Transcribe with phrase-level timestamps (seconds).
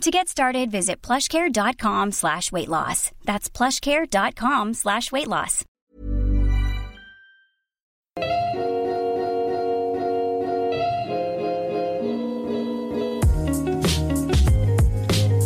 [0.00, 3.10] To get started, visit plushcare.com slash weight loss.
[3.24, 5.64] That's plushcare.com slash weight loss.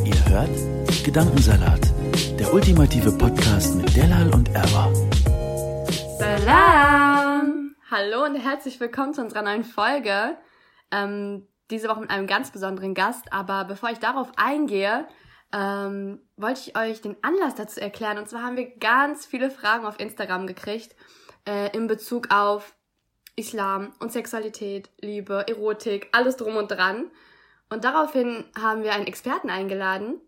[0.04, 1.92] Ihr hört Gedankensalat,
[2.38, 4.92] der ultimative Podcast mit Delal und Erwa.
[6.18, 7.74] Salam!
[7.90, 10.36] Hallo und herzlich willkommen zu unserer neuen Folge.
[10.90, 13.32] Ähm, diese Woche mit einem ganz besonderen Gast.
[13.32, 15.06] Aber bevor ich darauf eingehe,
[15.52, 18.18] ähm, wollte ich euch den Anlass dazu erklären.
[18.18, 20.94] Und zwar haben wir ganz viele Fragen auf Instagram gekriegt
[21.46, 22.74] äh, in Bezug auf
[23.36, 27.10] Islam und Sexualität, Liebe, Erotik, alles drum und dran.
[27.70, 30.20] Und daraufhin haben wir einen Experten eingeladen.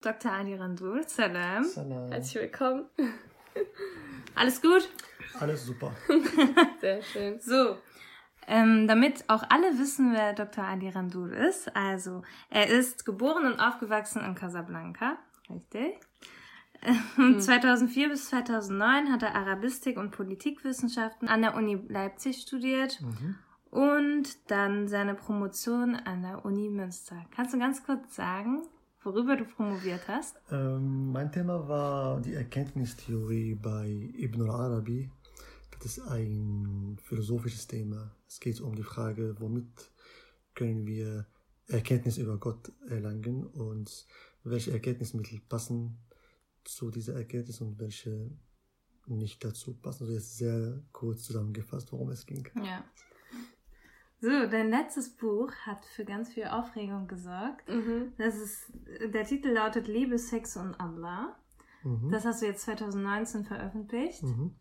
[0.00, 0.32] Dr.
[0.32, 1.64] Ali Randul, Salam.
[1.64, 2.12] Salam.
[2.12, 2.86] Herzlich willkommen.
[4.36, 4.88] Alles gut?
[5.40, 5.92] Alles super.
[6.80, 7.40] Sehr schön.
[7.40, 7.76] So,
[8.46, 10.64] ähm, damit auch alle wissen, wer Dr.
[10.64, 11.74] Ali Randul ist.
[11.74, 15.18] Also, er ist geboren und aufgewachsen in Casablanca.
[15.50, 15.94] Richtig.
[17.18, 23.02] Ähm, 2004 bis 2009 hat er Arabistik und Politikwissenschaften an der Uni Leipzig studiert
[23.70, 27.16] und dann seine Promotion an der Uni Münster.
[27.34, 28.62] Kannst du ganz kurz sagen,
[29.02, 30.36] worüber du promoviert hast?
[30.52, 35.10] Ähm, mein Thema war die Erkenntnistheorie bei Ibn al-Arabi.
[35.78, 38.14] Das ist ein philosophisches Thema.
[38.26, 39.90] Es geht um die Frage, womit
[40.54, 41.26] können wir
[41.68, 44.06] Erkenntnis über Gott erlangen und
[44.44, 45.98] welche Erkenntnismittel passen
[46.64, 48.30] zu dieser Erkenntnis und welche
[49.06, 50.04] nicht dazu passen.
[50.04, 52.48] Also jetzt sehr kurz zusammengefasst, worum es ging.
[52.62, 52.84] Ja.
[54.20, 57.68] So, dein letztes Buch hat für ganz viel Aufregung gesorgt.
[57.68, 58.12] Mhm.
[58.16, 58.72] Das ist,
[59.12, 61.36] der Titel lautet Liebe, Sex und Allah.
[61.84, 62.10] Mhm.
[62.10, 64.22] Das hast du jetzt 2019 veröffentlicht.
[64.22, 64.54] Mhm.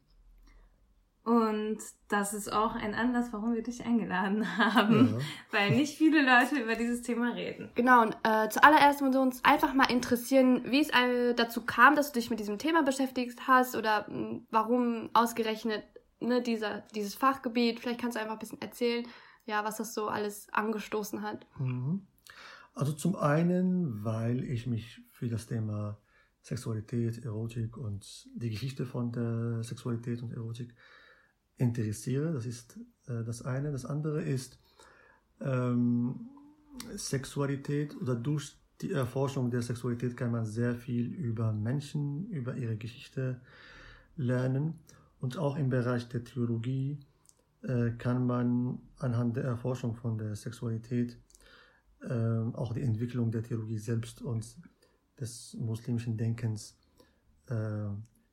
[1.25, 5.18] Und das ist auch ein Anlass, warum wir dich eingeladen haben.
[5.18, 5.25] Ja.
[5.52, 7.72] Weil nicht viele Leute über dieses Thema reden.
[7.74, 12.12] Genau, und äh, zuallererst würde uns einfach mal interessieren, wie es äh, dazu kam, dass
[12.12, 15.84] du dich mit diesem Thema beschäftigt hast oder mh, warum ausgerechnet
[16.19, 17.80] ne, dieser, dieses Fachgebiet.
[17.80, 19.08] Vielleicht kannst du einfach ein bisschen erzählen,
[19.47, 21.47] ja, was das so alles angestoßen hat.
[21.58, 22.06] Mhm.
[22.75, 25.97] Also zum einen, weil ich mich für das Thema
[26.44, 30.75] Sexualität, Erotik und die Geschichte von der Sexualität und Erotik
[31.58, 32.34] interessiere.
[32.34, 32.78] Das ist
[33.08, 33.72] äh, das eine.
[33.72, 34.60] Das andere ist
[35.42, 36.30] ähm,
[36.96, 42.76] Sexualität oder durch die Erforschung der Sexualität kann man sehr viel über Menschen, über ihre
[42.76, 43.40] Geschichte
[44.18, 44.80] lernen.
[45.20, 47.00] Und auch im Bereich der Theologie
[47.62, 51.18] äh, kann man anhand der Erforschung von der Sexualität
[52.04, 54.46] ähm, auch die Entwicklung der Theologie selbst und
[55.20, 56.78] des muslimischen Denkens
[57.48, 57.88] äh,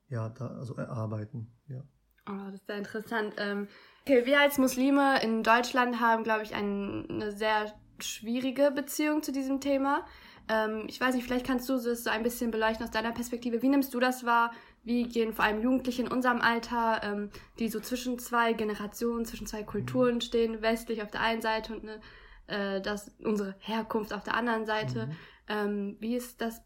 [0.09, 1.47] ja, da, also erarbeiten.
[1.69, 1.85] Ja.
[2.29, 3.35] Oh, das ist sehr interessant.
[3.39, 3.69] Ähm,
[4.03, 9.33] okay, wir als Muslime in Deutschland haben, glaube ich, ein, eine sehr schwierige Beziehung zu
[9.33, 10.05] diesem Thema.
[10.49, 13.63] Ähm, ich weiß nicht, vielleicht kannst du das so ein bisschen beleuchten aus deiner Perspektive.
[13.63, 14.53] Wie nimmst du das wahr?
[14.85, 19.47] Wie gehen vor allem Jugendliche in unserem Alter, ähm, die so zwischen zwei Generationen, zwischen
[19.47, 22.01] zwei Kulturen stehen, westlich auf der einen Seite und ne,
[22.49, 25.11] äh, das, unsere Herkunft auf der anderen Seite.
[25.49, 26.63] Ähm, wie ist das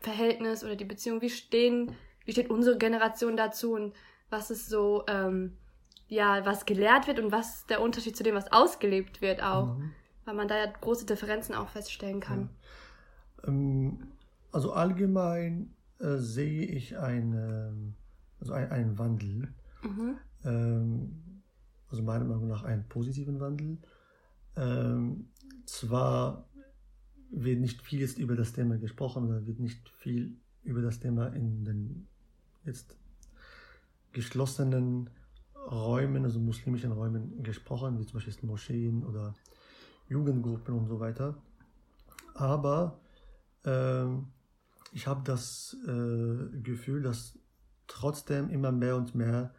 [0.00, 1.20] Verhältnis oder die Beziehung?
[1.20, 3.94] Wie stehen, wie steht unsere Generation dazu und
[4.30, 5.56] was ist so, ähm,
[6.08, 9.76] ja, was gelehrt wird und was der Unterschied zu dem, was ausgelebt wird auch?
[9.76, 9.92] Mhm.
[10.24, 12.50] Weil man da ja große Differenzen auch feststellen kann.
[13.46, 13.98] Ähm,
[14.52, 17.72] also allgemein äh, sehe ich eine,
[18.40, 19.48] also ein, einen Wandel,
[19.82, 20.16] Mhm.
[20.44, 21.42] ähm,
[21.88, 23.78] also meiner Meinung nach einen positiven Wandel.
[24.56, 25.28] Ähm,
[25.66, 26.48] zwar
[27.30, 31.28] wird nicht viel jetzt über das Thema gesprochen oder wird nicht viel über das Thema
[31.28, 32.08] in den
[32.64, 32.97] jetzt
[34.18, 35.10] geschlossenen
[35.54, 39.32] Räumen, also muslimischen Räumen gesprochen, wie zum Beispiel Moscheen oder
[40.08, 41.40] Jugendgruppen und so weiter.
[42.34, 43.00] Aber
[43.64, 44.26] ähm,
[44.92, 47.38] ich habe das äh, Gefühl, dass
[47.86, 49.54] trotzdem immer mehr und mehr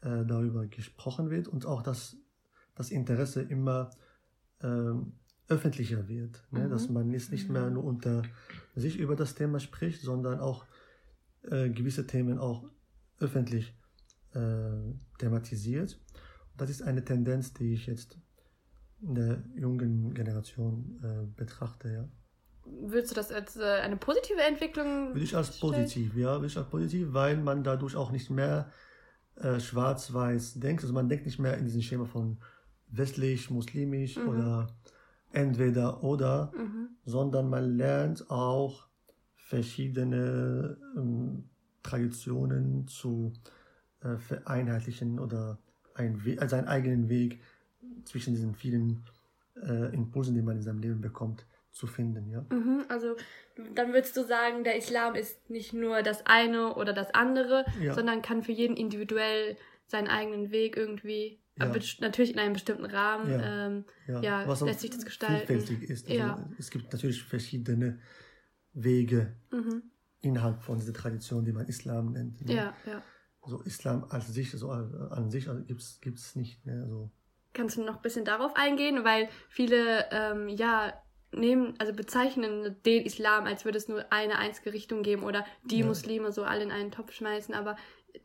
[0.00, 2.16] äh, darüber gesprochen wird und auch dass
[2.76, 3.90] das Interesse immer
[4.62, 5.18] ähm,
[5.48, 6.46] öffentlicher wird.
[6.50, 6.64] Ne?
[6.64, 6.70] Mhm.
[6.70, 8.22] Dass man jetzt nicht mehr nur unter
[8.74, 10.64] sich über das Thema spricht, sondern auch
[11.42, 12.64] äh, gewisse Themen auch
[13.20, 13.87] öffentlich äh,
[15.18, 15.98] thematisiert.
[16.52, 18.18] Und das ist eine Tendenz, die ich jetzt
[19.00, 21.88] in der jungen Generation äh, betrachte.
[21.88, 22.08] Ja.
[22.90, 25.08] würdest du das als äh, eine positive Entwicklung?
[25.14, 25.72] Würde ich als stellen?
[25.72, 28.70] positiv, ja, würde ich als positiv, weil man dadurch auch nicht mehr
[29.36, 30.82] äh, schwarz-weiß denkt.
[30.82, 32.38] Also man denkt nicht mehr in diesem Schema von
[32.88, 34.28] westlich, muslimisch Mhm.
[34.28, 34.76] oder
[35.32, 36.88] entweder oder, Mhm.
[37.04, 38.88] sondern man lernt auch
[39.36, 41.48] verschiedene ähm,
[41.82, 43.32] Traditionen zu
[44.02, 45.58] äh, vereinheitlichen oder
[45.94, 47.40] ein We also einen eigenen Weg
[48.04, 49.04] zwischen diesen vielen
[49.62, 52.30] äh, Impulsen, die man in seinem Leben bekommt, zu finden.
[52.30, 52.44] Ja?
[52.50, 53.16] Mhm, also
[53.74, 57.94] dann würdest du sagen, der Islam ist nicht nur das eine oder das andere, Ja.
[57.94, 59.56] sondern kann für jeden individuell
[59.86, 61.72] seinen eigenen Weg irgendwie, Ja.
[61.74, 63.66] äh, natürlich in einem bestimmten Rahmen, Ja.
[63.66, 65.46] ähm, Ja, was lässt sich das gestalten.
[65.46, 66.08] vielfältig ist.
[66.08, 66.44] Also.
[66.58, 67.98] Es gibt natürlich verschiedene
[68.74, 69.82] Wege mhm.
[70.20, 72.44] innerhalb von dieser Tradition, die man Islam nennt.
[72.44, 72.54] Ne?
[72.54, 73.02] ja, ja.
[73.48, 76.64] So Islam als sich, so äh, an sich also gibt es nicht.
[76.66, 76.82] Ne?
[76.82, 77.10] Also,
[77.54, 80.92] Kannst du noch ein bisschen darauf eingehen, weil viele ähm, ja
[81.32, 85.80] nehmen, also bezeichnen den Islam, als würde es nur eine einzige Richtung geben oder die
[85.80, 85.86] Ja.
[85.86, 87.76] Muslime so alle in einen Topf schmeißen, aber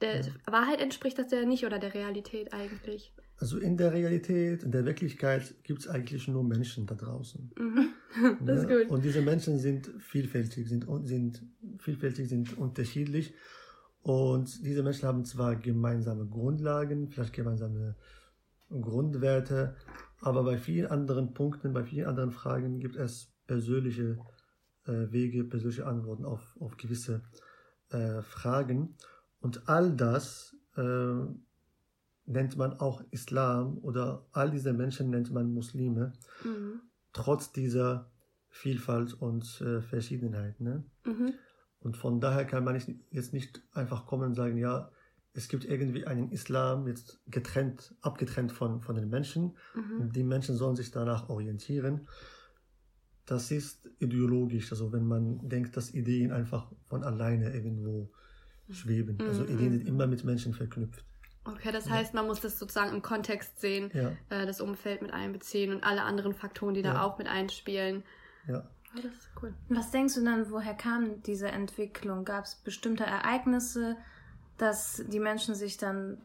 [0.01, 0.31] der Ja.
[0.45, 3.13] Wahrheit entspricht das ja nicht oder der Realität eigentlich.
[3.37, 7.51] also in der Realität, in der Wirklichkeit gibt es eigentlich nur Menschen da draußen.
[8.15, 8.37] Mhm.
[8.45, 8.77] Das ist ne?
[8.83, 8.89] gut.
[8.91, 11.41] Und diese Menschen sind vielfältig, sind, sind
[11.79, 13.33] vielfältig, sind unterschiedlich.
[14.03, 17.95] Und diese Menschen haben zwar gemeinsame Grundlagen, vielleicht gemeinsame
[18.69, 19.75] Grundwerte,
[20.19, 24.17] aber bei vielen anderen Punkten, bei vielen anderen Fragen gibt es persönliche
[24.85, 27.21] äh, Wege, persönliche Antworten auf, auf gewisse
[27.89, 28.95] äh, Fragen.
[29.39, 31.25] Und all das äh,
[32.25, 36.13] nennt man auch Islam oder all diese Menschen nennt man Muslime
[36.43, 36.81] Mhm.
[37.13, 38.09] trotz dieser
[38.49, 40.59] Vielfalt und äh, Verschiedenheit.
[40.59, 40.83] Ne?
[41.05, 41.33] Mhm.
[41.83, 42.79] Und von daher kann man
[43.11, 44.89] jetzt nicht einfach kommen und sagen, ja,
[45.33, 49.57] es gibt irgendwie einen Islam jetzt getrennt, abgetrennt von, von den Menschen.
[49.75, 50.11] Mhm.
[50.11, 52.07] Die Menschen sollen sich danach orientieren.
[53.25, 58.11] Das ist ideologisch, also wenn man denkt, dass Ideen einfach von alleine irgendwo
[58.69, 59.17] schweben.
[59.21, 59.49] Also Mhm.
[59.49, 61.03] Ideen sind immer mit Menschen verknüpft.
[61.45, 65.11] Okay, das heißt, man muss das sozusagen im Kontext sehen, Ja, äh, das Umfeld mit
[65.11, 67.03] einbeziehen und alle anderen Faktoren, die da Ja.
[67.03, 68.03] auch mit einspielen.
[68.47, 68.69] ja.
[68.95, 69.53] Das ist cool.
[69.69, 72.25] Was denkst du dann, woher kam diese Entwicklung?
[72.25, 73.97] Gab es bestimmte Ereignisse,
[74.57, 76.21] dass die Menschen sich dann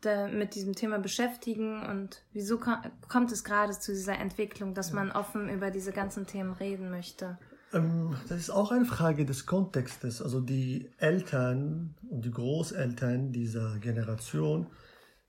[0.00, 2.70] da mit diesem Thema beschäftigen und wieso ko
[3.08, 7.38] kommt es gerade zu dieser Entwicklung, dass man offen über diese ganzen Themen reden möchte?
[7.72, 10.22] Ähm, das ist auch eine Frage des Kontextes.
[10.22, 14.68] Also die Eltern und die Großeltern dieser Generation,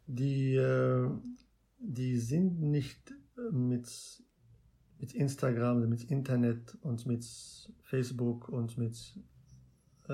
[0.06, 1.10] die, äh,
[1.80, 3.14] die sind nicht
[3.52, 3.88] mit,
[5.00, 7.26] mit Instagram, mit Internet und mit
[7.84, 8.98] Facebook und mit,
[10.10, 10.14] äh,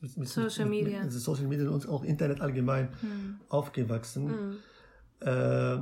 [0.00, 1.08] mit, mit Social mit, Media.
[1.10, 3.36] Social Media und auch Internet allgemein Hm.
[3.48, 4.24] aufgewachsen.
[4.24, 4.56] Mhm.
[5.20, 5.78] Äh,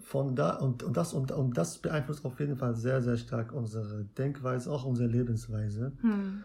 [0.00, 3.52] von da und, und das und, und das beeinflusst auf jeden Fall sehr sehr stark
[3.52, 5.92] unsere Denkweise, auch unsere Lebensweise.
[6.00, 6.42] Hm.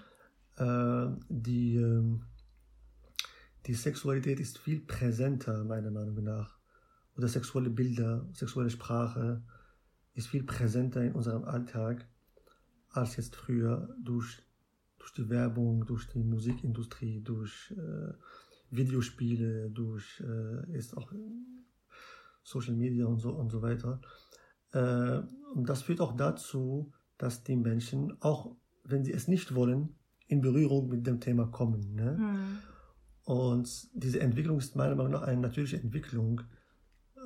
[0.57, 2.21] Äh, die ähm,
[3.65, 6.59] die Sexualität ist viel präsenter meiner Meinung nach
[7.17, 9.41] oder sexuelle Bilder, sexuelle Sprache
[10.13, 12.07] ist viel präsenter in unserem Alltag
[12.89, 14.43] als jetzt früher durch
[14.97, 18.13] durch die Werbung, durch die Musikindustrie, durch äh,
[18.69, 21.11] Videospiele, durch äh, ist auch
[22.43, 23.99] Social Media und so und so weiter.
[24.73, 25.21] Äh,
[25.55, 29.95] und das führt auch dazu, dass die Menschen, auch wenn sie es nicht wollen,
[30.27, 31.93] in Berührung mit dem Thema kommen.
[31.93, 32.17] Ne?
[32.17, 32.57] Hm.
[33.23, 36.41] Und diese Entwicklung ist meiner Meinung nach eine natürliche Entwicklung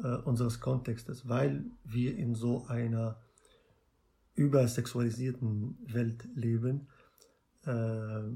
[0.04, 3.22] äh, unseres Kontextes, weil wir in so einer
[4.36, 6.88] übersexualisierten Welt leben.
[7.66, 8.30] Äh,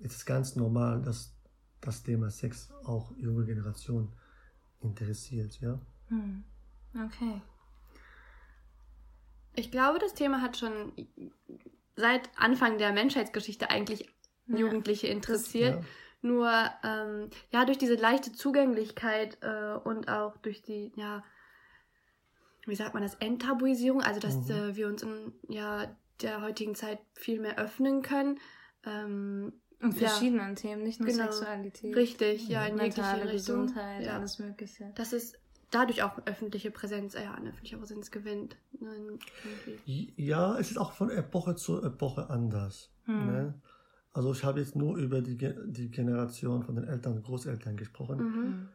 [0.00, 1.34] ist es ganz normal, dass
[1.80, 4.12] das Thema Sex auch junge Generationen
[4.80, 5.60] interessiert.
[5.60, 5.80] Ja?
[6.08, 6.44] Hm.
[6.94, 7.40] Okay.
[9.54, 10.92] Ich glaube, das Thema hat schon
[11.96, 14.08] seit Anfang der Menschheitsgeschichte eigentlich
[14.46, 14.56] Ja.
[14.56, 15.76] Jugendliche interessiert.
[15.76, 15.84] Ja.
[16.24, 16.50] Nur
[16.82, 21.22] ähm, ja durch diese leichte Zugänglichkeit äh, und auch durch die ja
[22.66, 24.50] wie sagt man das Enttabuisierung, also dass Mhm.
[24.50, 28.40] äh, wir uns in ja der heutigen Zeit viel mehr öffnen können.
[28.86, 30.08] Ähm, Und Ja.
[30.08, 31.24] verschiedenen Themen, nicht nur Genau.
[31.30, 31.94] Sexualität.
[31.94, 33.66] richtig, ja, in jegliche Richtung.
[33.66, 34.16] Gesundheit, ja.
[34.16, 34.92] alles Mögliche.
[34.94, 35.34] Dass es
[35.70, 38.56] dadurch auch öffentliche Präsenz, ja, eine öffentliche Präsenz gewinnt.
[38.80, 40.14] Ne, irgendwie.
[40.16, 42.94] Ja, es ist auch von Epoche zu Epoche anders.
[43.04, 43.26] Hm.
[43.26, 43.54] Ne?
[44.14, 48.18] Also ich habe jetzt nur über die, die Generation von den Eltern und Großeltern gesprochen.
[48.18, 48.34] Mhm.
[48.44, 48.68] Hm.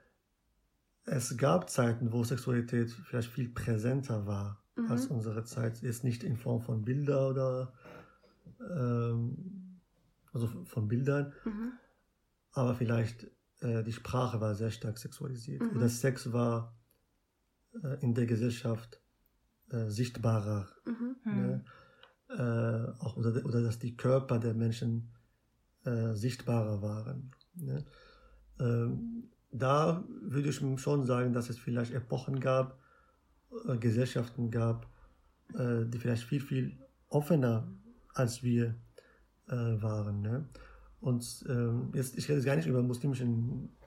[1.06, 4.92] Es gab Zeiten, wo Sexualität vielleicht viel präsenter war Mhm.
[4.92, 5.82] als unsere Zeit.
[5.82, 7.74] Jetzt nicht in Form von Bilder oder
[8.70, 9.80] ähm,
[10.32, 11.74] also von Bildern, Mhm.
[12.52, 13.28] aber vielleicht
[13.62, 15.62] äh, die Sprache war sehr stark sexualisiert.
[15.62, 15.78] Mhm.
[15.78, 16.78] Oder Sex war
[17.84, 19.02] äh, in der Gesellschaft
[19.72, 20.70] äh, sichtbarer.
[20.86, 21.16] Mhm.
[21.24, 21.42] Hm.
[21.42, 21.66] Ne?
[22.30, 25.12] äh, auch oder, oder dass die Körper der Menschen
[25.90, 27.32] äh, sichtbarer waren.
[27.56, 27.84] Ne?
[28.60, 32.80] Ähm, da würde ich schon sagen, dass es vielleicht Epochen gab,
[33.68, 34.88] äh, Gesellschaften gab,
[35.54, 36.78] äh, die vielleicht viel, viel
[37.08, 37.68] offener
[38.14, 38.76] als wir
[39.48, 40.22] äh, waren.
[40.22, 40.46] Ne?
[41.02, 43.26] Und ähm, jetzt, ich rede jetzt gar nicht über muslimische,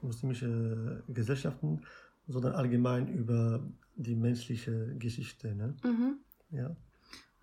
[0.00, 1.82] muslimische Gesellschaften,
[2.26, 3.62] sondern allgemein über
[3.96, 5.54] die menschliche Geschichte.
[5.54, 5.76] Ne?
[5.84, 6.18] Mhm.
[6.50, 6.74] Ja.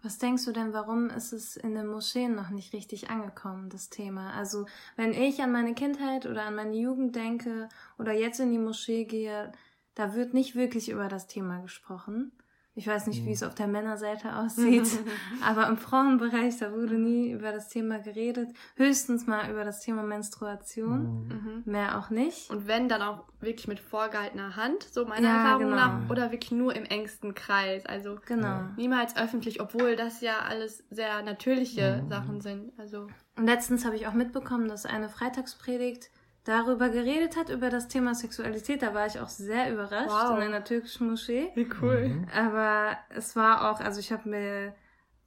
[0.02, 3.90] Was denkst du denn, warum ist es in den Moscheen noch nicht richtig angekommen, das
[3.90, 4.32] Thema?
[4.34, 4.66] Also,
[4.96, 9.04] wenn ich an meine Kindheit oder an meine Jugend denke oder jetzt in die Moschee
[9.04, 9.52] gehe,
[9.96, 12.32] da wird nicht wirklich über das Thema gesprochen.
[12.80, 14.88] Ich weiß nicht, wie es auf der Männerseite aussieht,
[15.46, 18.52] aber im Frauenbereich, da wurde nie über das Thema geredet.
[18.78, 21.28] Höchstens mal über das Thema Menstruation.
[21.28, 21.64] Mhm.
[21.66, 22.50] Mehr auch nicht.
[22.50, 25.76] Und wenn, dann auch wirklich mit vorgehaltener Hand, so meiner Ja, Erfahrung genau.
[25.76, 27.86] nach, oder wirklich nur im engsten Kreis.
[27.86, 28.62] Also Genau.
[28.78, 32.10] niemals öffentlich, obwohl das ja alles sehr natürliche Mhm.
[32.10, 32.72] Sachen sind.
[32.80, 33.08] Also
[33.38, 36.12] Und letztens habe ich auch mitbekommen, dass eine Freitagspredigt
[36.50, 38.82] darüber geredet hat, über das Thema Sexualität.
[38.82, 40.38] Da war ich auch sehr überrascht Wow.
[40.38, 41.50] in einer türkischen Moschee.
[41.56, 42.28] wie cool.
[42.36, 44.74] Aber es war auch, also ich habe mir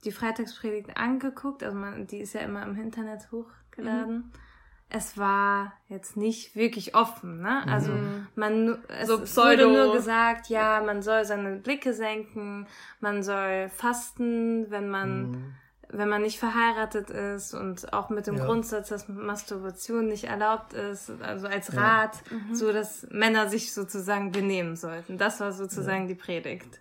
[0.04, 4.32] die Freitagspredigt angeguckt, also man, die ist ja immer im Internet hochgeladen.
[4.94, 7.62] Es war jetzt nicht wirklich offen, ne?
[7.66, 7.92] Also
[8.34, 12.66] man nu- es, So wurde Pseudo- nur gesagt, ja, man soll seine Blicke senken,
[13.00, 15.54] man soll fasten, wenn man Mhm.
[15.92, 18.46] Wenn man nicht verheiratet ist und auch mit dem Ja.
[18.46, 21.80] Grundsatz, dass Masturbation nicht erlaubt ist, also als Ja.
[21.80, 22.22] Rat,
[22.52, 25.18] so dass Männer sich sozusagen benehmen sollten.
[25.18, 26.80] Das war sozusagen die Predigt.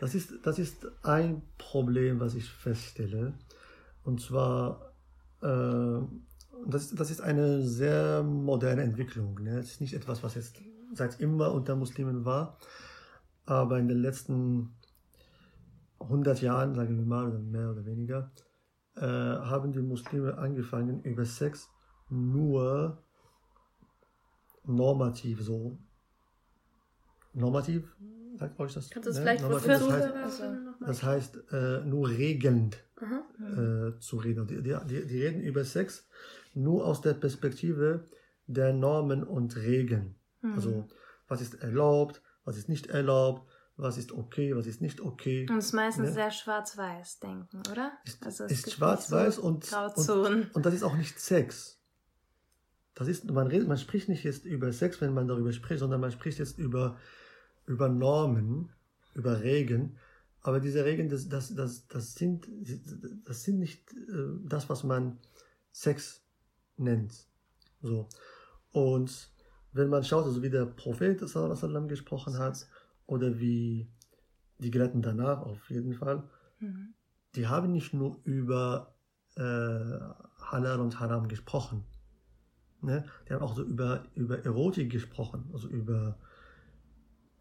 [0.00, 3.34] Das ist, das ist ein Problem, was ich feststelle.
[4.02, 4.92] Und zwar,
[5.42, 6.00] äh,
[6.66, 9.34] das, das ist eine sehr moderne Entwicklung.
[9.42, 9.58] Ne?
[9.58, 10.56] Es ist nicht etwas, was jetzt
[10.94, 12.58] seit immer unter Muslimen war,
[13.46, 14.74] aber in den letzten
[16.00, 18.30] 100 Jahren, sagen wir mal, oder mehr oder weniger,
[18.96, 21.70] äh, haben die Muslime angefangen, über Sex
[22.08, 23.02] nur
[24.64, 25.78] normativ so.
[27.32, 27.94] Normativ,
[28.36, 28.90] sagt euch das?
[28.90, 29.22] Kannst du es ne?
[29.22, 30.14] vielleicht Normativ, das heißt,
[30.80, 33.92] das heißt, äh, nur regelnd Aha.
[33.92, 34.46] äh, zu reden.
[34.46, 36.08] Die, die, die, die reden über Sex
[36.54, 38.08] nur aus der Perspektive
[38.46, 40.16] der Normen und Regeln.
[40.42, 40.54] Mhm.
[40.54, 40.88] Also,
[41.28, 43.48] was ist erlaubt, was ist nicht erlaubt,
[43.80, 45.46] was ist okay, was ist nicht okay.
[45.48, 46.12] Und es ist meistens Ne?
[46.12, 47.92] sehr schwarz-weiß denken, oder?
[48.04, 51.78] Ist, Also es ist schwarz-weiß so und, und, und das ist auch nicht Sex.
[52.94, 56.00] Das ist, man, redet, man spricht nicht jetzt über Sex, wenn man darüber spricht, sondern
[56.00, 56.98] man spricht jetzt über,
[57.66, 58.70] über Normen,
[59.14, 59.96] über Regeln.
[60.42, 62.48] Aber diese Regeln, das, das, das, das, sind,
[63.24, 65.18] das sind nicht äh, das, was man
[65.72, 66.22] Sex
[66.76, 67.26] nennt.
[67.82, 68.08] So.
[68.72, 69.30] Und
[69.72, 72.66] wenn man schaut, also wie der Prophet wasallam gesprochen hat,
[73.10, 73.88] oder wie
[74.58, 76.22] die Gelehrten danach auf jeden Fall,
[76.60, 76.94] Mhm.
[77.34, 78.94] die haben nicht nur über
[79.36, 79.98] äh,
[80.42, 81.84] Halal und Haram gesprochen.
[82.82, 83.04] Ne?
[83.26, 86.18] Die haben auch so über, über Erotik gesprochen, also über,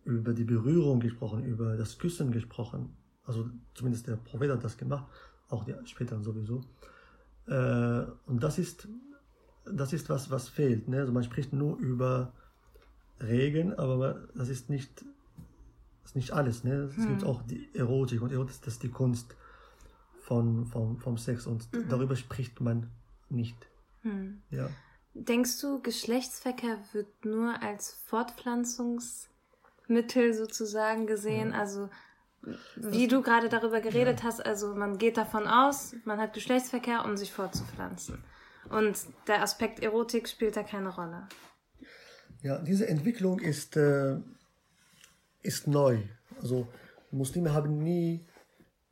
[0.06, 2.96] über die Berührung gesprochen, über das Küssen gesprochen.
[3.24, 5.06] Also zumindest der Prophet hat das gemacht,
[5.50, 6.62] auch die späteren sowieso.
[7.48, 8.88] Äh, und das ist,
[9.66, 10.88] das ist was, was fehlt.
[10.88, 11.00] Ne?
[11.00, 12.32] Also man spricht nur über
[13.22, 15.04] Regeln, aber das ist nicht,
[16.10, 16.64] ist nicht alles.
[16.64, 16.90] Ne?
[16.98, 19.36] Es gibt auch die Erotik und Erotik das ist die Kunst
[20.24, 22.90] von, vom, vom Sex und darüber spricht man
[23.30, 23.58] nicht.
[24.02, 24.42] Hm.
[24.50, 24.70] Ja.
[25.14, 31.54] Denkst du, Geschlechtsverkehr wird nur als Fortpflanzungsmittel sozusagen gesehen?
[31.54, 31.92] Also,
[32.76, 37.18] wie du gerade darüber geredet hast, also man geht davon aus, man hat Geschlechtsverkehr, um
[37.18, 38.24] sich fortzupflanzen.
[38.70, 38.98] Und
[39.28, 41.28] der Aspekt Erotik spielt da keine Rolle.
[42.42, 44.18] Ja, diese Entwicklung ist, äh,
[45.42, 46.04] ist neu.
[46.42, 46.68] Also
[47.12, 48.26] Muslime haben nie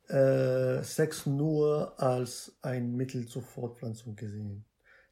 [0.08, 4.64] äh, Sex nur als ein Mittel zur Fortpflanzung gesehen.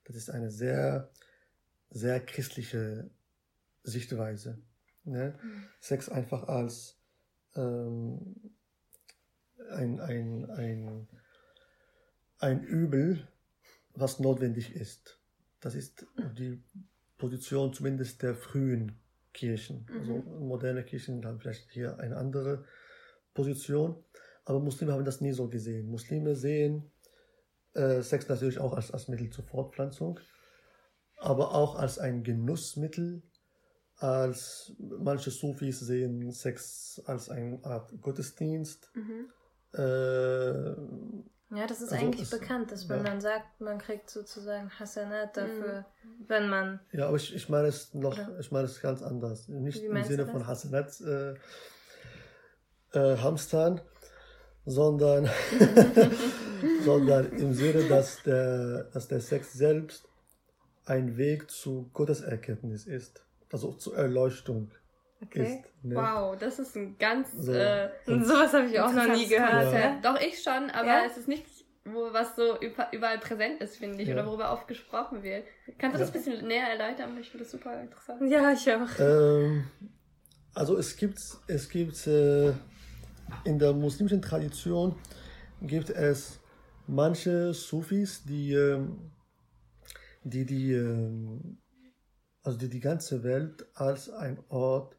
[0.05, 1.11] Das ist eine sehr,
[1.91, 3.11] sehr christliche
[3.83, 4.59] Sichtweise.
[5.05, 5.39] Ne?
[5.81, 6.99] Sex einfach als
[7.55, 8.53] ähm,
[9.71, 11.09] ein, ein, ein,
[12.39, 13.29] ein Übel,
[13.95, 15.19] was notwendig ist.
[15.61, 16.63] Das ist die
[17.19, 18.99] Position zumindest der frühen
[19.37, 19.87] Kirchen.
[19.97, 22.65] Also moderne Kirchen haben vielleicht hier eine andere
[23.35, 24.03] Position,
[24.45, 25.89] aber Muslime haben das nie so gesehen.
[25.89, 26.91] Muslime sehen
[27.75, 30.19] äh, Sex natürlich auch als, als Mittel zur Fortpflanzung,
[31.19, 33.23] aber auch als ein Genussmittel,
[33.99, 38.91] als manche Sufis sehen Sex als eine Art Gottesdienst.
[39.73, 40.75] Äh,
[41.51, 43.05] Ja, das ist Also eigentlich es- bekannt, dass man ja.
[43.05, 45.85] dann sagt, man kriegt sozusagen Hasanat dafür,
[46.27, 46.81] wenn man.
[46.93, 48.39] Ja, aber ich, ich meine es noch, Oder?
[48.41, 49.47] ich meine es ganz anders.
[49.49, 50.47] Nicht im Sinne von?
[50.47, 51.35] Hasanat äh,
[52.93, 53.81] äh, Hamstern,
[54.65, 55.31] sondern,
[56.85, 60.09] sondern im Sinne, dass der, dass der Sex selbst
[60.85, 64.71] ein Weg zu Gotteserkenntnis ist, also zur Erleuchtung
[65.23, 65.43] Okay.
[65.65, 65.85] ist.
[65.85, 65.95] Ne?
[65.97, 67.33] Wow, das ist ein ganz.
[67.33, 67.53] So.
[67.53, 69.73] Äh, Und sowas habe ich auch noch nie gehört.
[69.73, 69.99] Ja.
[70.03, 71.05] Doch, ich schon, aber Ja?
[71.07, 74.15] es ist nichts, wo, was so über- überall präsent ist, finde ich, Ja.
[74.15, 75.45] oder worüber oft gesprochen wird.
[75.79, 77.17] Kannst du das ein bisschen näher erläutern?
[77.19, 78.21] Ich finde das super interessant.
[78.31, 78.99] ja, ich auch.
[78.99, 79.65] Ähm,
[80.55, 82.53] also es gibt, es gibt äh,
[83.45, 84.97] in der muslimischen Tradition
[85.63, 86.41] gibt es
[86.87, 89.11] manche Sufis, die, ähm,
[90.25, 91.59] die, die, ähm,
[92.43, 94.96] also die die ganze Welt als ein Ort,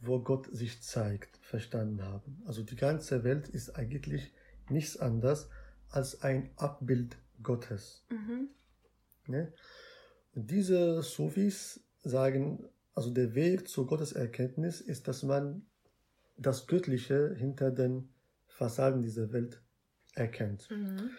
[0.00, 2.42] wo Gott sich zeigt, verstanden haben.
[2.46, 4.32] Also die ganze Welt ist eigentlich
[4.68, 5.48] nichts anderes
[5.88, 8.04] als ein Abbild Gottes.
[8.10, 8.48] Mhm.
[9.26, 9.52] Ne?
[10.34, 15.66] Und diese Sufis sagen, also der Weg zur Gotteserkenntnis ist, dass man
[16.36, 18.10] das Göttliche hinter den
[18.46, 19.62] Fassaden dieser Welt
[20.14, 20.70] erkennt.
[20.70, 21.10] Mhm.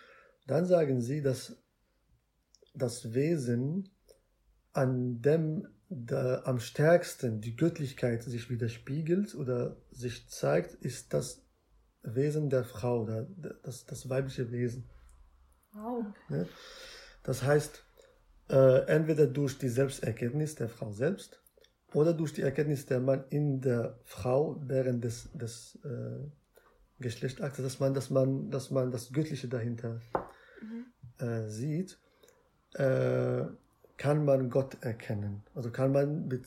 [0.48, 1.62] Dann sagen sie, dass
[2.74, 3.90] das Wesen,
[4.74, 11.44] an dem da am stärksten die Göttlichkeit sich widerspiegelt oder sich zeigt, ist das
[12.02, 13.06] Wesen der Frau,
[13.64, 14.90] das, das weibliche Wesen.
[15.74, 16.06] Wow.
[17.24, 17.84] Das heißt,
[18.50, 21.42] äh, entweder durch die Selbsterkenntnis der Frau selbst
[21.94, 26.20] oder durch die Erkenntnis der Mann in der Frau während des, des äh,
[27.00, 30.00] Geschlechtsaktes, dass man, dass, man, dass man das Göttliche dahinter
[31.18, 32.00] äh, sieht,
[32.76, 33.44] äh,
[34.02, 35.44] kann man Gott erkennen.
[35.54, 36.42] Also kann man be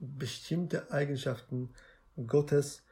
[0.00, 1.68] bestimmte Eigenschaften
[2.26, 2.82] Gottes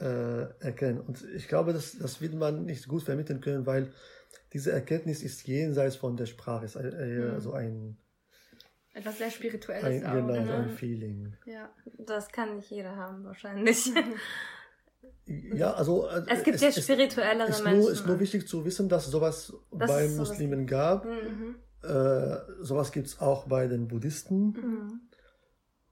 [0.00, 1.00] äh, erkennen.
[1.00, 3.92] Und ich glaube, das, das wird man nicht gut vermitteln können, weil
[4.52, 7.40] diese Erkenntnis ist jenseits von der Sprache, ist äh, Mhm.
[7.40, 7.96] so ein,
[8.94, 10.12] Etwas sehr Spirituelles ein, auch.
[10.14, 10.54] genau, ne?
[10.64, 11.36] ein Feeling.
[11.46, 11.70] Ja.
[11.98, 13.92] Das kann nicht jeder haben, wahrscheinlich.
[15.54, 17.80] Ja, also äh, Es gibt ja spirituellere ist Menschen.
[17.80, 21.04] nur, ist nur wichtig zu wissen, dass sowas Dass bei es sowas Muslimen gab.
[21.06, 21.56] Mhm.
[21.84, 25.00] Äh, sowas gibt es auch bei den Buddhisten Mhm.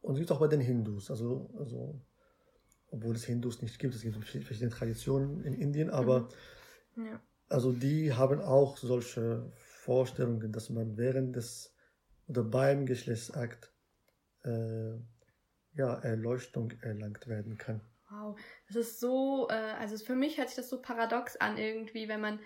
[0.00, 1.10] und gibt auch bei den Hindus.
[1.10, 2.00] Also, also
[2.90, 6.28] obwohl es Hindus nicht gibt, es gibt verschiedene Traditionen in Indien, aber
[6.94, 7.06] Mhm.
[7.06, 7.20] Ja.
[7.48, 11.74] also die haben auch solche Vorstellungen, dass man während des
[12.28, 13.72] oder beim Geschlechtsakt
[14.44, 14.94] äh,
[15.74, 17.80] ja, Erleuchtung erlangt werden kann.
[18.10, 18.38] Wow,
[18.68, 22.20] das ist so, äh, also für mich hört sich das so paradox an irgendwie, wenn
[22.20, 22.40] man,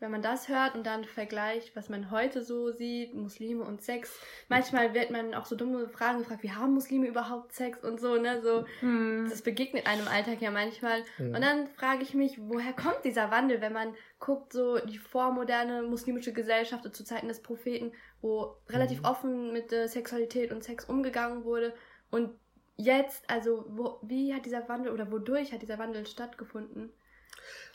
[0.00, 4.18] wenn man das hört und dann vergleicht, was man heute so sieht, Muslime und Sex.
[4.48, 8.16] Manchmal wird man auch so dumme Fragen gefragt, wie haben Muslime überhaupt Sex und so,
[8.16, 8.64] ne, so.
[8.80, 9.28] Mhm.
[9.28, 11.02] Das begegnet einem im Alltag ja manchmal.
[11.18, 11.26] Ja.
[11.26, 15.82] Und dann frage ich mich, woher kommt dieser Wandel, wenn man guckt, so die vormoderne
[15.82, 19.04] muslimische Gesellschaft zu Zeiten des Propheten, wo relativ Mhm.
[19.04, 21.74] offen mit äh, Sexualität und Sex umgegangen wurde.
[22.10, 22.30] Und
[22.76, 26.90] jetzt, also wo, wie hat dieser Wandel oder wodurch hat dieser Wandel stattgefunden?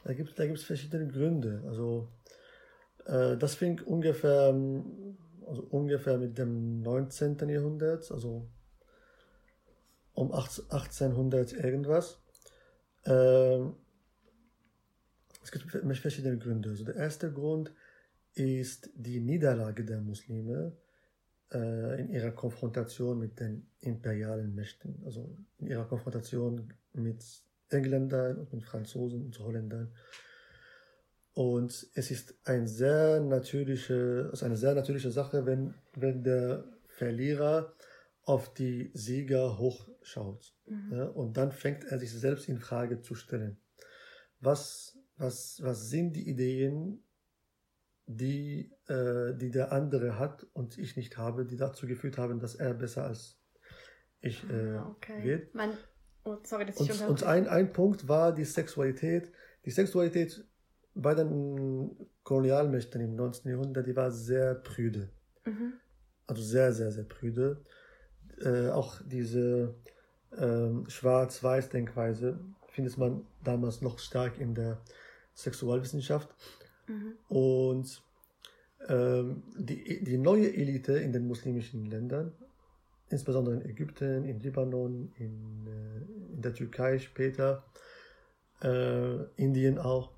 [0.05, 1.63] Da gibt es da gibt's verschiedene Gründe.
[1.65, 2.09] Also
[3.05, 7.37] äh, das fing ungefähr, ähm, also ungefähr mit dem 19.
[7.49, 8.47] Jahrhundert, also
[10.13, 12.21] um 18 1800 irgendwas.
[13.05, 13.75] Ähm,
[15.43, 16.69] es gibt ver- verschiedene Gründe.
[16.69, 17.73] Also der erste Grund
[18.35, 20.77] ist die Niederlage der Muslime
[21.51, 27.23] äh, in ihrer Konfrontation mit den imperialen Mächten, also in ihrer Konfrontation mit
[27.69, 29.93] Engländern und mit Franzosen und Holländern.
[31.33, 37.73] Und es ist ein sehr natürliche, also eine sehr natürliche Sache, wenn, wenn der Verlierer
[38.23, 40.53] auf die Sieger hochschaut.
[40.91, 43.57] Ja, und dann fängt er sich selbst in Frage zu stellen.
[44.39, 47.03] Was, was, was sind die Ideen,
[48.07, 52.55] die, äh, die der andere hat und ich nicht habe, die dazu geführt haben, dass
[52.55, 53.37] er besser als
[54.21, 55.23] ich äh, okay.
[55.23, 55.53] wird?
[55.53, 55.77] Man,
[56.25, 59.31] oh, sorry, dass ich Und, und ein, ein Punkt war die Sexualität.
[59.65, 60.43] Die Sexualität
[60.93, 63.51] bei den Kolonialmächten im 19.
[63.51, 65.09] Jahrhundert, die war sehr prüde.
[65.45, 65.73] Mhm.
[66.27, 67.63] Also sehr, sehr, sehr prüde.
[68.41, 69.75] Äh, auch diese
[70.37, 74.81] ähm, Schwarz-Weiß-Denkweise findet man damals noch stark in der
[75.33, 76.29] Sexualwissenschaft.
[76.87, 77.13] Mhm.
[77.27, 78.03] Und
[78.87, 82.33] ähm, die, die neue Elite in den muslimischen Ländern,
[83.15, 87.65] insbesondere in Ägypten, in Libanon, in, äh, in der Türkei später,
[88.61, 90.11] äh, Indien auch,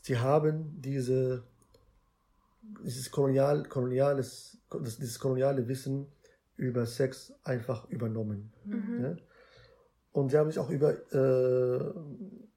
[0.00, 1.42] sie haben diese,
[2.84, 6.06] dieses kolonial, koloniales, das, dieses koloniale Wissen
[6.56, 8.52] über Sex einfach übernommen.
[8.64, 9.00] Mhm.
[9.00, 9.16] Ne?
[10.12, 11.92] Und sie haben sich auch über, äh,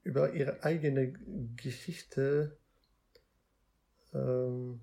[0.03, 1.13] über ihre eigene
[1.55, 2.57] Geschichte
[4.13, 4.81] ähm,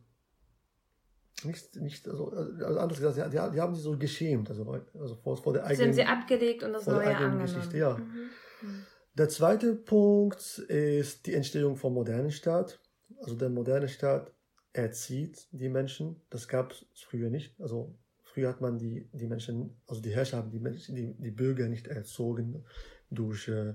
[1.45, 4.65] nicht, nicht also, also anders gesagt, die, die haben sich so geschämt, also,
[4.99, 7.47] also vor, vor der Sie haben eigenen, sie abgelegt und das Neue eigenen angenommen.
[7.47, 7.79] Geschichte.
[7.79, 7.97] Ja.
[7.99, 8.31] Mhm.
[8.63, 12.81] Der Der zweite Punkt ist die Entstehung vom modernen Staat.
[13.23, 14.33] Also der moderne Staat
[14.73, 16.23] erzieht die Menschen.
[16.31, 17.61] Das gab es früher nicht.
[17.61, 21.31] Also früher hat man die, die Menschen, also die Herrscher haben die Menschen, die, die
[21.33, 22.65] Bürger nicht erzogen
[23.11, 23.75] durch äh,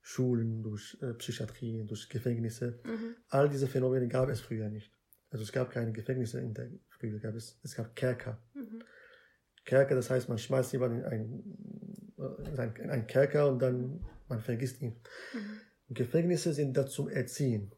[0.00, 2.80] Schulen, durch äh, Psychiatrie, durch Gefängnisse.
[2.84, 3.16] Mhm.
[3.28, 4.92] All diese Phänomene gab es früher nicht.
[5.30, 8.42] Also es gab keine Gefängnisse in der früher gab es, es gab Kerker.
[8.54, 8.82] Mhm.
[9.64, 13.60] Kerker, das heißt, man schmeißt jemanden in einen, äh, in einen, in einen Kerker und
[13.60, 15.00] dann man vergisst ihn.
[15.34, 15.94] Mhm.
[15.94, 17.72] Gefängnisse sind da zum Erziehen,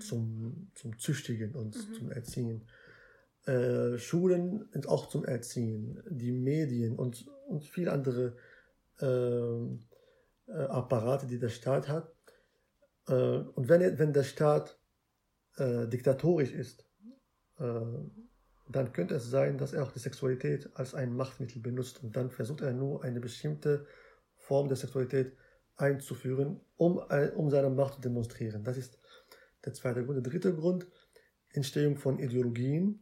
[0.00, 1.94] zum, zum Züchtigen und Mhm.
[1.94, 2.68] zum Erziehen.
[3.44, 8.36] Äh, Schulen sind auch zum Erziehen, die Medien und, und viele andere
[9.00, 9.80] ähm,
[10.46, 12.14] äh, Apparate, die der Staat hat.
[13.08, 14.78] Äh, und wenn, wenn der Staat
[15.56, 16.86] äh, diktatorisch ist,
[17.58, 17.80] äh,
[18.68, 22.30] dann könnte es sein, dass er auch die Sexualität als ein Machtmittel benutzt und dann
[22.30, 23.86] versucht er nur eine bestimmte
[24.36, 25.32] Form der Sexualität
[25.76, 28.64] einzuführen, um, äh, um seine Macht zu demonstrieren.
[28.64, 28.98] Das ist
[29.64, 30.24] der zweite Grund.
[30.24, 30.86] Der dritte Grund,
[31.50, 33.00] Entstehung von Ideologien,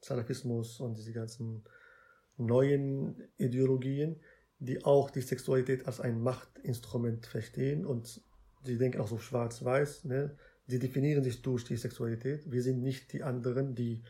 [0.00, 1.64] Salafismus und diese ganzen
[2.36, 4.20] neuen Ideologien,
[4.58, 8.20] die auch die Sexualität als ein Machtinstrument verstehen und
[8.64, 10.36] sie denken auch so schwarz-weiß, ne?
[10.66, 12.50] Sie definieren sich durch die Sexualität.
[12.50, 14.02] Wir sind nicht die anderen, die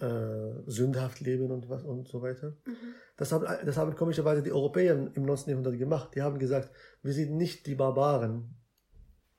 [0.00, 2.56] äh, sündhaft leben und was und so weiter.
[2.66, 2.72] Mhm.
[3.16, 5.50] Das haben, das haben komischerweise die Europäer im 19.
[5.50, 6.14] Jahrhundert gemacht.
[6.14, 6.70] Die haben gesagt,
[7.02, 8.54] wir sind nicht die Barbaren,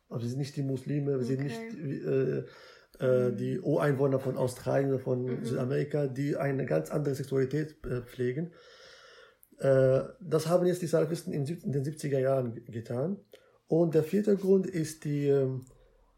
[0.10, 1.84] also wir sind nicht die Muslime, wir sind Okay.
[1.84, 2.44] nicht äh,
[3.06, 5.46] äh, die Ureinwohner von Australien oder von Mhm.
[5.46, 8.52] Südamerika, die eine ganz andere Sexualität äh, pflegen.
[9.60, 13.18] Äh, das haben jetzt die Salafisten in, den 70er Jahren ge- getan.
[13.68, 15.64] Und der vierte Grund ist die, ähm,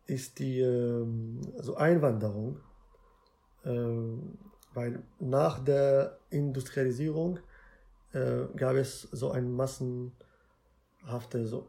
[0.06, 2.60] ist die ähm, also Einwanderung.
[3.64, 4.38] Ähm,
[4.74, 7.40] weil nach der Industrialisierung
[8.14, 10.14] äh, gab es so eine massenhafte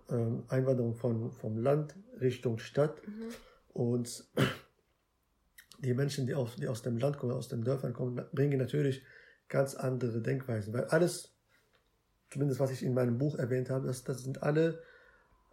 [0.08, 3.02] ähm, Einwanderung von, vom Land Richtung Stadt.
[3.06, 3.28] Mhm.
[3.72, 4.24] Und
[5.80, 9.02] die Menschen, die, auf, die aus dem Land kommen, aus den Dörfern kommen, bringen natürlich
[9.48, 10.72] ganz andere Denkweisen.
[10.72, 11.34] Weil alles,
[12.30, 14.80] zumindest was ich in meinem Buch erwähnt habe, das, das sind alle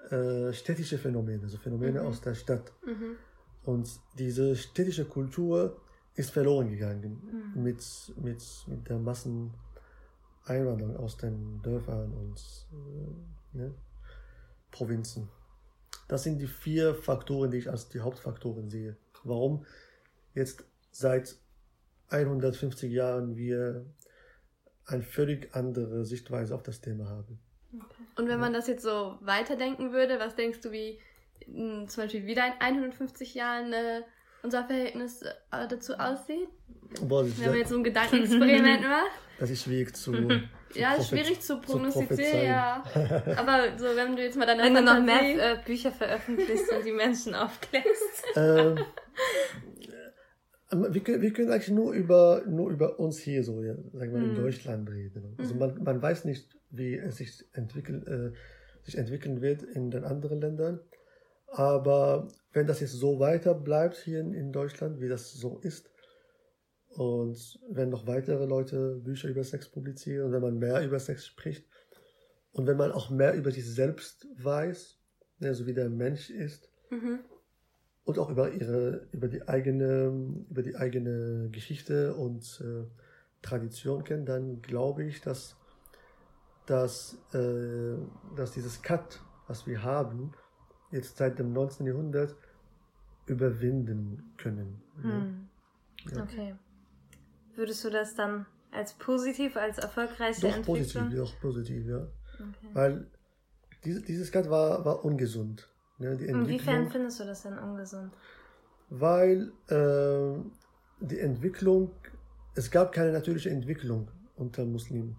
[0.10, 2.08] äh, städtische Phänomene, also Phänomene Mhm.
[2.08, 2.72] aus der Stadt.
[2.86, 3.16] Mhm.
[3.64, 5.82] Und diese städtische Kultur
[6.16, 7.22] ist verloren gegangen
[7.56, 7.64] Mhm.
[7.64, 7.84] mit,
[8.18, 12.40] mit, mit der Masseneinwanderung aus den Dörfern und
[12.72, 13.74] äh, ne,
[14.72, 15.30] Provinzen.
[16.08, 18.98] Das sind die vier Faktoren, die ich als die Hauptfaktoren sehe.
[19.24, 19.66] Warum
[20.34, 21.38] jetzt seit
[22.10, 23.86] 150 Jahren wir
[24.86, 27.40] eine völlig andere Sichtweise auf das Thema haben.
[28.18, 31.00] Und wenn man das jetzt so weiterdenken würde, was denkst du, wie
[31.48, 34.02] mh, zum Beispiel wieder in 150 Jahren äh,
[34.44, 36.50] unser Verhältnis äh, dazu aussieht?
[37.02, 39.12] Boah, das, ist, Wenn man jetzt so ein Gedankenexperiment macht.
[39.40, 40.14] das ist schwierig zu.
[40.76, 42.84] Ja, ist schwierig zu prognostizieren, ja.
[43.38, 46.72] Aber so, wenn du jetzt mal deine Wenn du noch Fantasie- mehr äh, Bücher veröffentlichst
[46.72, 48.24] und die Menschen aufklärst.
[48.36, 48.84] ähm, äh,
[50.72, 54.20] wir, können, wir können eigentlich nur über, nur über uns hier so, ja, sagen wir
[54.20, 54.36] mal, in Mhm.
[54.36, 55.36] Deutschland reden.
[55.38, 55.60] Also Mhm.
[55.60, 58.32] man, man weiß nicht, wie es sich, entwickeln, äh,
[58.84, 60.80] sich entwickeln wird in den anderen Ländern.
[61.48, 65.90] Aber wenn das jetzt so weiter bleibt hier in, in Deutschland, wie das so ist,
[66.90, 71.66] und wenn noch weitere Leute Bücher über Sex publizieren, wenn man mehr über Sex spricht
[72.52, 75.00] und wenn man auch mehr über sich selbst weiß,
[75.40, 77.20] ne, so wie der Mensch ist, Mhm.
[78.10, 80.12] Und auch über ihre über die eigene
[80.50, 82.84] über die eigene Geschichte und äh,
[83.44, 85.56] Tradition kennen, dann glaube ich, dass
[86.66, 87.98] dass äh,
[88.36, 90.32] dass dieses Cut, was wir haben,
[90.92, 91.86] jetzt seit dem 19.
[91.86, 92.36] Jahrhundert
[93.28, 94.82] überwinden können.
[95.04, 95.14] ne?
[95.14, 95.50] Hm.
[96.12, 96.24] Ja.
[96.24, 96.56] Okay.
[97.56, 100.78] Würdest du das dann als positiv, als erfolgreiche Doch Entwicklung?
[100.78, 102.08] positiv, doch positiv, ja.
[102.34, 102.70] Okay.
[102.74, 103.08] Weil
[103.84, 105.70] diese, dieses Cut war, war ungesund.
[106.00, 106.18] Ne?
[106.18, 108.12] Die Inwiefern Entwicklung, findest du das denn ungesund?
[108.90, 110.40] weil äh,
[111.00, 111.92] die Entwicklung,
[112.56, 115.16] es gab keine natürliche Entwicklung unter Muslimen.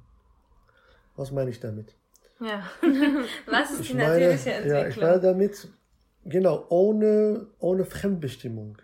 [1.17, 1.95] Was meine ich damit?
[2.41, 2.65] Ja.
[3.47, 5.09] Was ist die Ich meine, natürliche ja, ich Entwicklung?
[5.09, 5.69] meine damit,
[6.25, 8.79] genau, ohne, ohne Fremdbestimmung.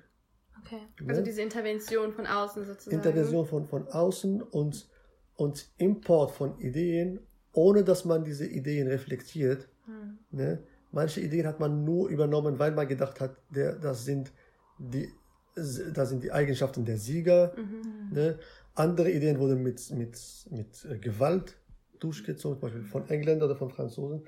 [0.61, 0.81] okay.
[1.01, 1.09] Ne?
[1.09, 2.97] Also diese Intervention von außen sozusagen.
[2.97, 4.89] Intervention von, von außen und,
[5.37, 7.21] und Import von Ideen,
[7.53, 9.69] ohne dass man diese Ideen reflektiert.
[9.87, 10.19] Hm.
[10.31, 10.63] Ne?
[10.97, 14.33] Manche Ideen hat man nur übernommen, weil man gedacht hat, der, das, sind
[14.79, 15.13] die,
[15.55, 17.53] das sind die Eigenschaften der Sieger.
[17.55, 18.15] Mhm.
[18.15, 18.39] Ne?
[18.75, 20.19] Andere Ideen wurden mit, mit,
[20.51, 21.59] mit äh, Gewalt
[22.01, 24.27] durchgezogen, zum Beispiel von Engländern oder von Franzosen.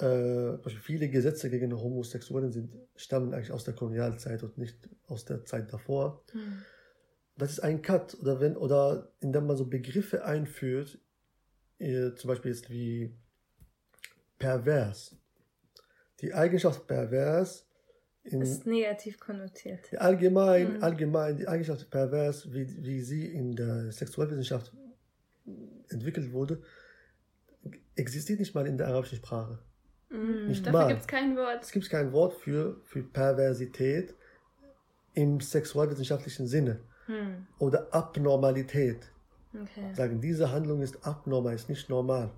[0.00, 5.44] Äh, viele Gesetze gegen Homosexuellen sind, stammen eigentlich aus der Kolonialzeit und nicht aus der
[5.44, 6.24] Zeit davor.
[6.32, 6.62] Hm.
[7.36, 10.98] Das ist ein Cut, oder wenn, oder indem man so Begriffe einführt,
[11.78, 13.14] äh, zum Beispiel jetzt wie
[14.38, 15.14] pervers.
[16.20, 17.64] Die Eigenschaft pervers
[18.24, 19.80] in, Ist negativ konnotiert.
[19.98, 20.82] allgemein, Mhm.
[20.82, 24.72] allgemein die Eigenschaft pervers, wie, wie sie in der Sexualwissenschaft
[25.88, 26.60] entwickelt wurde,
[27.96, 29.58] existiert nicht mal in der arabischen Sprache.
[30.10, 31.62] Nicht Dafür gibt es kein Wort.
[31.62, 34.14] Es gibt kein Wort für, für Perversität
[35.14, 37.46] im sexualwissenschaftlichen Sinne Hm.
[37.58, 39.10] oder Abnormalität.
[39.54, 39.94] Okay.
[39.94, 42.30] Sagen, diese Handlung ist abnormal, ist nicht normal.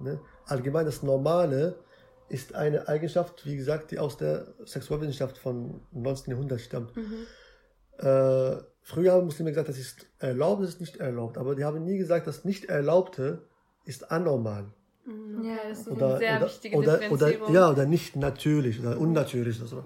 [0.00, 0.20] Ne?
[0.46, 1.76] Allgemein das Normale
[2.30, 6.32] ist eine Eigenschaft, wie gesagt, die aus der Sexualwissenschaft von 19.
[6.32, 6.92] Jahrhundert stammt.
[7.98, 11.36] Äh, früher haben Muslime gesagt, das ist erlaubt, das ist nicht erlaubt.
[11.36, 13.42] Aber die haben nie gesagt, das Nicht-Erlaubte
[13.84, 14.72] ist anormal.
[15.42, 18.98] Ja, das ist Oder, eine sehr oder, wichtige oder, oder, ja, oder nicht natürlich oder
[18.98, 19.58] unnatürlich.
[19.58, 19.84] Oder so.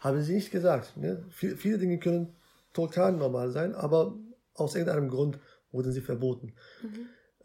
[0.00, 0.96] Haben sie nicht gesagt.
[0.96, 1.24] Ne?
[1.30, 2.34] Viel, viele Dinge können
[2.72, 4.14] total normal sein, aber
[4.54, 5.38] aus irgendeinem Grund
[5.70, 6.54] wurden sie verboten.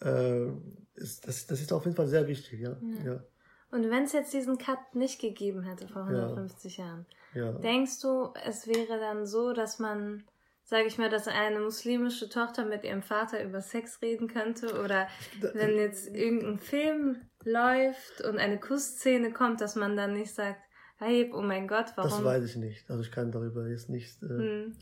[0.02, 0.48] Äh,
[0.96, 2.60] ist, das, das ist auf jeden Fall sehr wichtig.
[2.60, 3.24] Ja, ja,
[3.72, 7.52] Und wenn es jetzt diesen Cut nicht gegeben hätte vor 150 Jahren, ja.
[7.54, 10.26] denkst du, es wäre dann so, dass man,
[10.64, 14.82] sage ich mal, dass eine muslimische Tochter mit ihrem Vater über Sex reden könnte?
[14.84, 15.08] Oder
[15.54, 20.60] wenn jetzt irgendein Film läuft und eine Kussszene kommt, dass man dann nicht sagt,
[20.98, 22.12] hey, oh mein Gott, warum?
[22.12, 22.90] Das weiß ich nicht.
[22.90, 24.22] Also ich kann darüber jetzt nicht.
[24.22, 24.76] Äh, Hm.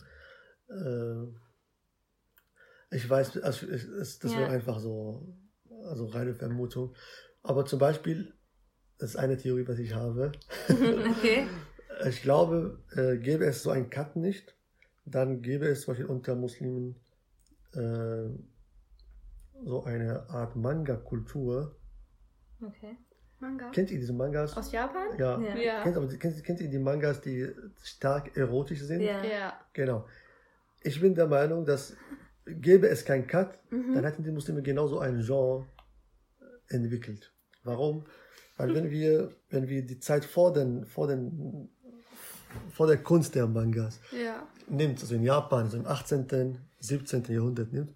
[0.69, 1.28] äh,
[2.95, 4.39] ich weiß, also es, das Ja.
[4.39, 5.38] wäre einfach so,
[5.86, 6.95] also reine Vermutung.
[7.43, 8.34] Aber zum Beispiel,
[8.99, 10.31] das ist eine Theorie, was ich habe.
[10.69, 11.47] okay.
[12.07, 14.55] Ich glaube, äh, gäbe es so einen Cut nicht,
[15.05, 16.95] dann gäbe es zum Beispiel unter Muslimen
[17.73, 18.29] äh,
[19.65, 21.75] so eine Art Manga-Kultur.
[22.62, 22.97] Okay.
[23.39, 23.69] Manga.
[23.71, 24.55] Kennt ihr diese Mangas?
[24.55, 25.17] Aus Japan?
[25.17, 25.39] ja.
[25.39, 25.55] Ja.
[25.55, 25.83] Ja.
[25.83, 27.49] Kennt, aber, kennt, kennt ihr die Mangas, die
[27.83, 29.01] stark erotisch sind?
[29.01, 29.23] Ja.
[29.23, 29.53] Ja.
[29.73, 30.05] Genau.
[30.81, 31.95] Ich bin der Meinung, dass
[32.45, 33.93] gäbe es keinen Cut, Mhm.
[33.93, 35.67] dann hätten die Muslime genauso ein Genre
[36.67, 37.31] entwickelt.
[37.63, 38.05] Warum?
[38.59, 41.69] Weil wenn wir, wenn wir die Zeit vor den, vor den,
[42.73, 44.45] vor der Kunst der Mangas Ja.
[44.67, 47.23] nimmt, also in Japan, also im 18., 17.
[47.29, 47.93] Jahrhundert nimmt,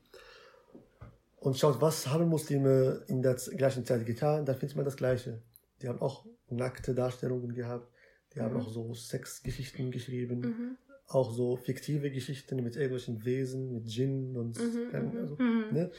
[1.41, 5.41] und schaut, was haben Muslime in der gleichen Zeit getan, dann findet man das Gleiche.
[5.81, 7.91] Die haben auch nackte Darstellungen gehabt,
[8.33, 10.77] die haben auch so Sexgeschichten geschrieben, Mhm.
[11.09, 15.65] auch so fiktive Geschichten mit irgendwelchen Wesen, mit Djinn und Mhm, also, Mhm.
[15.73, 15.91] ne?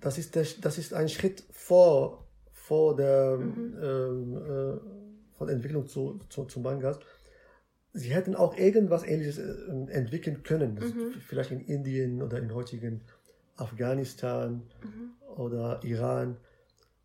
[0.00, 2.25] das, ist der, das ist ein Schritt vor,
[2.66, 3.76] vor der, Mhm.
[3.80, 6.98] ähm, äh, von der Entwicklung zu, zu, zu Mangas.
[7.92, 10.74] Sie hätten auch irgendwas ähnliches äh, entwickeln können.
[10.74, 11.12] Mhm.
[11.28, 13.02] Vielleicht in Indien oder in heutigen
[13.56, 15.10] Afghanistan Mhm.
[15.36, 16.36] oder Iran.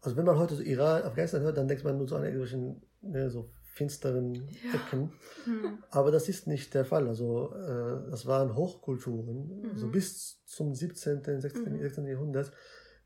[0.02, 2.82] Also wenn man heute so Iran, Afghanistan hört, dann denkt man nur so an irgendwelchen
[3.02, 5.14] ne, so finsteren Ecken.
[5.46, 5.78] Hm.
[5.92, 7.08] Aber das ist nicht der Fall.
[7.08, 9.62] Also äh, das waren Hochkulturen.
[9.62, 9.78] Mhm.
[9.78, 11.80] So bis zum 17., 16.
[11.80, 12.08] 16.
[12.08, 12.52] Jahrhundert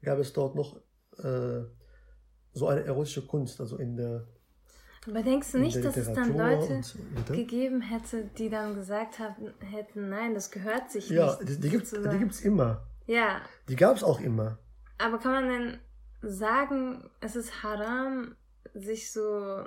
[0.01, 0.77] gab es dort noch
[1.19, 1.61] äh,
[2.55, 3.61] so eine erotische Kunst.
[3.61, 4.25] Also in der,
[5.07, 6.95] Aber denkst du nicht, dass es dann Leute und-
[7.27, 11.47] gegeben hätte, die dann gesagt haben, hätten, nein, das gehört sich Ja, nicht.
[11.49, 12.81] die, die gibt es immer.
[13.05, 13.39] Ja,
[13.69, 14.57] Die gab es auch immer.
[14.97, 15.79] aber kann man denn
[16.21, 18.35] sagen, es ist haram,
[18.73, 19.63] sich so,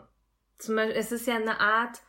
[0.59, 2.03] zum Beispiel, es ist ja eine Art,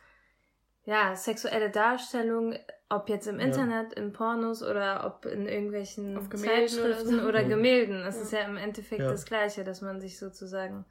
[0.90, 2.54] ja, sexuelle Darstellung,
[2.88, 3.46] ob jetzt im Ja.
[3.46, 7.28] Internet, in Pornos oder ob in irgendwelchen Zeitschriften oder so.
[7.28, 7.48] oder, Ja.
[7.48, 8.02] Gemälden.
[8.02, 9.10] Es ist ja im Endeffekt Ja.
[9.10, 10.84] das Gleiche, dass man sich sozusagen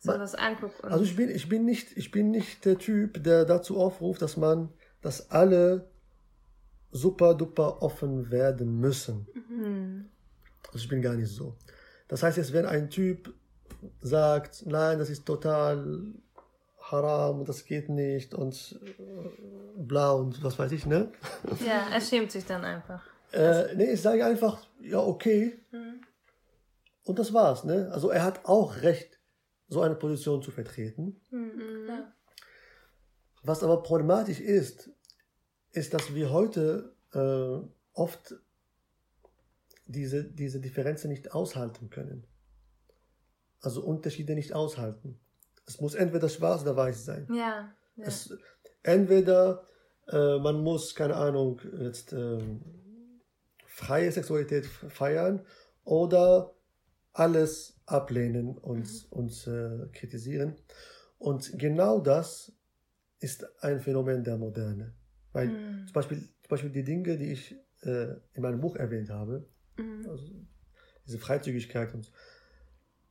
[0.00, 0.82] sowas anguckt.
[0.82, 4.20] Und Also ich bin, ich bin nicht, ich bin nicht der Typ, der dazu aufruft,
[4.20, 5.88] dass man, dass alle
[6.90, 9.26] super duper offen werden müssen.
[9.48, 10.10] hm.
[10.66, 11.56] Also ich bin gar nicht so.
[12.08, 13.32] Das heißt jetzt, wenn ein Typ
[14.00, 16.02] sagt, nein, das ist total
[16.94, 19.28] haram und das geht nicht und äh,
[19.76, 21.12] bla und was weiß ich, ne?
[21.64, 23.02] Ja, er schämt sich dann einfach.
[23.32, 25.58] Äh, nee, ich sage einfach, ja, okay.
[25.72, 26.00] Mhm.
[27.04, 27.90] Und das war's, ne?
[27.92, 29.18] Also er hat auch Recht,
[29.68, 31.20] so eine Position zu vertreten.
[31.30, 31.86] Mhm.
[31.88, 32.12] Ja.
[33.42, 34.90] Was aber problematisch ist,
[35.72, 37.58] ist, dass wir heute äh,
[37.92, 38.34] oft
[39.86, 42.26] diese, diese Differenzen nicht aushalten können.
[43.60, 45.18] Also Unterschiede nicht aushalten.
[45.66, 47.26] Es muss entweder schwarz oder weiß sein.
[47.30, 47.72] Ja.
[47.96, 48.04] ja.
[48.04, 48.36] Es,
[48.82, 49.66] entweder
[50.08, 52.60] äh, man muss, keine Ahnung, jetzt ähm,
[53.66, 55.44] freie Sexualität feiern
[55.84, 56.54] oder
[57.12, 60.56] alles ablehnen und, und äh, kritisieren.
[61.18, 62.52] Und genau das
[63.20, 64.94] ist ein Phänomen der Moderne.
[65.32, 65.86] Weil Mhm.
[65.86, 69.46] zum, Beispiel, zum Beispiel die Dinge, die ich äh, in meinem Buch erwähnt habe,
[69.76, 70.08] Mhm.
[70.08, 70.24] also
[71.06, 72.12] diese Freizügigkeit und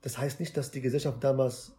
[0.02, 1.74] das heißt nicht, dass die Gesellschaft damals,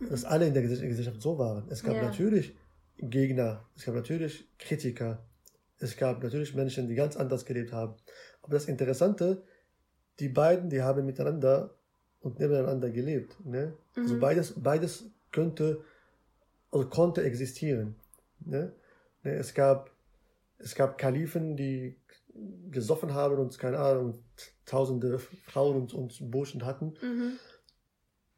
[0.00, 1.68] dass alle in der Gesell- Gesellschaft so waren.
[1.70, 2.02] Es gab Ja.
[2.02, 2.54] natürlich
[2.98, 5.24] Gegner, es gab natürlich Kritiker,
[5.78, 7.94] es gab natürlich Menschen, die ganz anders gelebt haben.
[8.42, 9.42] Aber das Interessante,
[10.20, 11.74] die beiden, die haben miteinander
[12.20, 13.36] und nebeneinander gelebt.
[13.44, 13.74] Ne?
[13.96, 14.02] Mhm.
[14.02, 15.82] Also beides, beides könnte,
[16.70, 17.96] also konnte existieren.
[18.40, 18.72] Ne?
[19.22, 19.90] Ne, es gab,
[20.58, 21.96] es gab Kalifen, die
[22.70, 24.18] gesoffen haben und keine Ahnung,
[24.66, 26.94] tausende Frauen und, und Burschen hatten.
[27.02, 27.32] Mhm.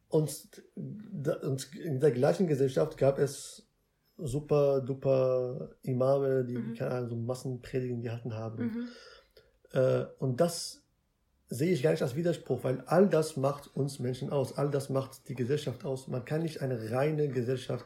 [0.09, 0.63] Und,
[1.43, 3.67] und in der gleichen Gesellschaft gab es
[4.19, 6.75] super duper Imame, die Mhm.
[6.75, 8.65] keine Ahnung, so Massenpredigen gehalten haben.
[8.65, 8.89] Mhm.
[9.73, 10.83] Äh, und das
[11.49, 14.89] sehe ich gar nicht als Widerspruch, weil all das macht uns Menschen aus, all das
[14.91, 16.09] macht die Gesellschaft aus.
[16.09, 17.85] Man kann nicht eine reine Gesellschaft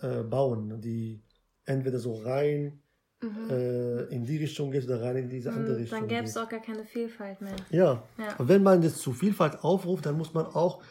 [0.00, 1.22] äh, bauen, die
[1.64, 2.78] entweder so rein
[3.22, 3.50] Mhm.
[3.50, 6.36] äh, in die Richtung geht oder rein in diese andere Hm, Richtung Dann gäbe es
[6.36, 7.54] auch gar keine Vielfalt mehr.
[7.70, 8.02] Ja.
[8.18, 8.34] Ja.
[8.36, 10.82] Und wenn man das zu Vielfalt aufruft, dann muss man auch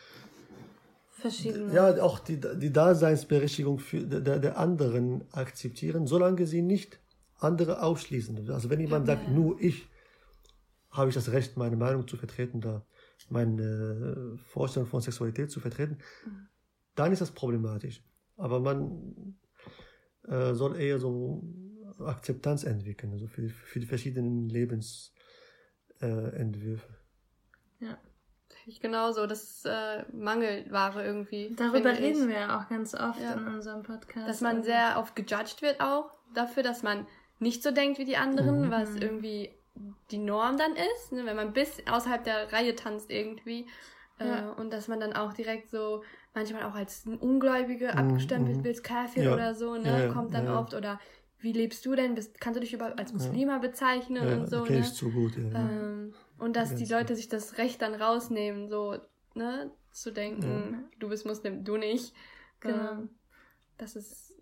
[1.21, 1.73] Verschiedene.
[1.73, 6.99] ja auch die, die Daseinsberechtigung für, der, der anderen akzeptieren, solange sie nicht
[7.37, 8.49] andere ausschließen.
[8.49, 9.87] Also wenn jemand sagt, nur ich
[10.89, 12.85] habe ich das Recht, meine Meinung zu vertreten, da
[13.29, 15.99] meine äh, Vorstellung von Sexualität zu vertreten,
[16.95, 18.03] dann ist das problematisch.
[18.35, 19.37] Aber man
[20.27, 21.43] äh, soll eher so
[21.99, 25.21] Akzeptanz entwickeln, also für, für die verschiedenen Lebensentwürfe.
[26.01, 26.95] Äh, Entwürfe.
[28.71, 31.53] Ich genauso, das ist äh, Mangelware irgendwie.
[31.57, 32.35] Darüber reden ich.
[32.35, 33.33] wir auch ganz oft Ja.
[33.33, 34.29] in unserem Podcast.
[34.29, 37.05] Dass man sehr oft gejudged wird auch dafür, dass man
[37.39, 38.71] nicht so denkt wie die anderen, Mhm.
[38.71, 39.51] was irgendwie
[40.11, 41.25] die Norm dann ist, ne?
[41.25, 43.67] wenn man bis außerhalb der Reihe tanzt irgendwie.
[44.19, 44.51] Ja.
[44.53, 46.03] Äh, und dass man dann auch direkt so
[46.33, 48.63] manchmal auch als Ungläubige abgestempelt mhm.
[48.63, 49.33] wird, Kafir Ja.
[49.33, 49.83] oder so, ne?
[49.89, 50.59] Ja, ja, Kommt dann ja, ja.
[50.59, 50.73] oft.
[50.73, 50.99] Oder
[51.39, 52.15] wie lebst du denn?
[52.15, 54.85] Bist, kannst du dich überhaupt als Muslima bezeichnen Ja, und so, kenne ne?
[54.85, 55.35] ich zu gut.
[55.35, 55.59] Ja.
[55.59, 58.97] Ähm, und dass die Leute sich das Recht dann rausnehmen, so,
[59.35, 62.13] ne, zu denken, du bist Muslim, du nicht.
[62.59, 62.91] Genau.
[62.91, 63.09] Ähm,
[63.77, 64.33] das ist,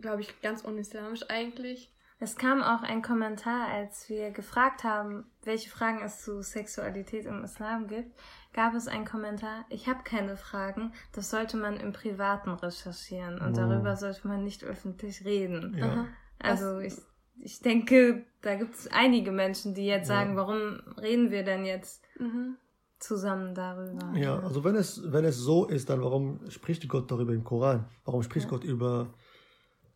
[0.00, 1.92] glaube ich, ganz unislamisch eigentlich.
[2.20, 7.44] Es kam auch ein Kommentar, als wir gefragt haben, welche Fragen es zu Sexualität im
[7.44, 8.12] Islam gibt,
[8.52, 13.52] gab es einen Kommentar, ich habe keine Fragen, das sollte man im Privaten recherchieren und
[13.52, 13.56] Oh.
[13.56, 15.76] darüber sollte man nicht öffentlich reden.
[15.78, 15.86] Ja.
[15.86, 16.06] Aha.
[16.40, 16.94] Also ich,
[17.40, 20.16] ich denke, da gibt es einige Menschen, die jetzt Ja.
[20.16, 22.56] sagen, warum reden wir denn jetzt Mhm.
[22.98, 24.12] zusammen darüber?
[24.16, 27.88] Ja, also wenn es, wenn es so ist, dann warum spricht Gott darüber im Koran?
[28.04, 28.50] Warum spricht Ja.
[28.50, 29.14] Gott über,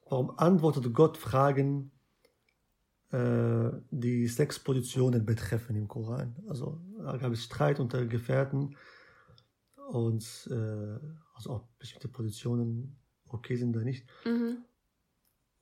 [0.08, 1.90] warum antwortet Gott Fragen,
[3.10, 6.36] äh, die Sexpositionen betreffen im Koran?
[6.48, 8.76] Also da gab es Streit unter Gefährten
[9.90, 10.98] und äh,
[11.34, 12.96] also auch bestimmte Positionen
[13.28, 14.06] okay sind oder nicht.
[14.24, 14.58] Mhm.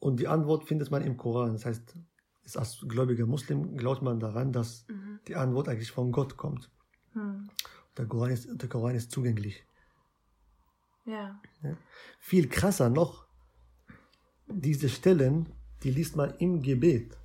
[0.00, 1.52] Und die Antwort findet man im Koran.
[1.52, 1.94] Das heißt,
[2.42, 5.20] ist als gläubiger Muslim glaubt man daran, dass Mhm.
[5.28, 6.70] die Antwort eigentlich von Gott kommt.
[7.12, 7.48] Hm.
[7.96, 9.64] Der Koran ist, der Koran ist zugänglich.
[11.04, 11.40] Ja.
[12.18, 13.26] Viel krasser noch,
[14.46, 15.48] diese Stellen,
[15.82, 17.16] die liest man im Gebet.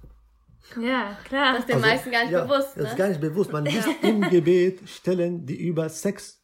[0.82, 1.54] Ja, klar.
[1.54, 2.98] Das ist den Also, meisten gar nicht ja, bewusst, Das ist ne?
[2.98, 3.52] gar nicht bewusst.
[3.52, 6.44] Man liest im Gebet Stellen, die über Sex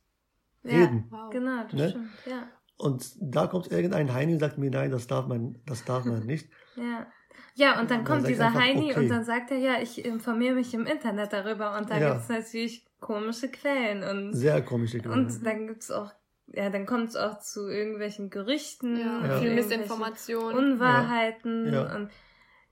[0.64, 1.08] ja, reden.
[1.10, 1.30] Wow.
[1.32, 1.90] genau, das Ne?
[1.90, 2.10] stimmt.
[2.28, 2.48] Ja.
[2.82, 6.26] Und da kommt irgendein Heini und sagt mir, nein, das darf man, das darf man
[6.26, 6.50] nicht.
[6.76, 7.08] Ja.
[7.54, 9.00] Ja, und dann Dann kommt ich dieser einfach, Heini okay.
[9.00, 12.10] und dann sagt er, ja, ich informiere mich im Internet darüber und da Ja.
[12.12, 15.26] gibt es natürlich komische Quellen und, Sehr komische Quellen.
[15.28, 16.12] und dann gibt's auch,
[16.48, 19.40] ja, dann kommt es auch zu irgendwelchen Gerüchten, Ja, Ja.
[19.40, 20.54] viel Missinformation.
[20.56, 21.96] Unwahrheiten Ja.
[21.96, 22.10] und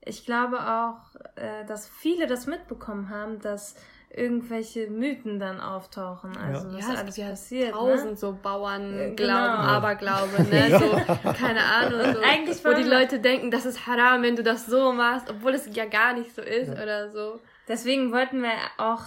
[0.02, 3.74] ich glaube auch, äh, dass viele das mitbekommen haben, dass
[4.12, 6.74] irgendwelche Mythen dann auftauchen, also Ja.
[6.74, 7.70] was ja, es alles ja passiert.
[7.72, 8.16] tausend Ne?
[8.16, 9.34] so Äh, Bauernglauben, genau.
[9.36, 10.68] Aberglaube, ne?
[10.70, 10.78] Ja.
[10.80, 12.14] So, keine Ahnung.
[12.14, 15.54] So, Eigentlich wo die Leute denken, das ist haram, wenn du das so machst, obwohl
[15.54, 17.40] es ja gar nicht so ist oder so.
[17.68, 19.02] Deswegen wollten wir auch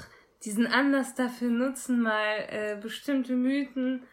[0.46, 4.04] diesen Anlass dafür nutzen, mal äh, bestimmte Mythen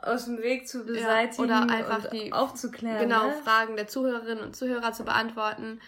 [0.00, 2.98] aus dem Weg zu beseitigen oder einfach und die- aufzuklären.
[3.00, 3.32] genau, ne?
[3.44, 5.80] Fragen der Zuhörerinnen und Zuhörer zu beantworten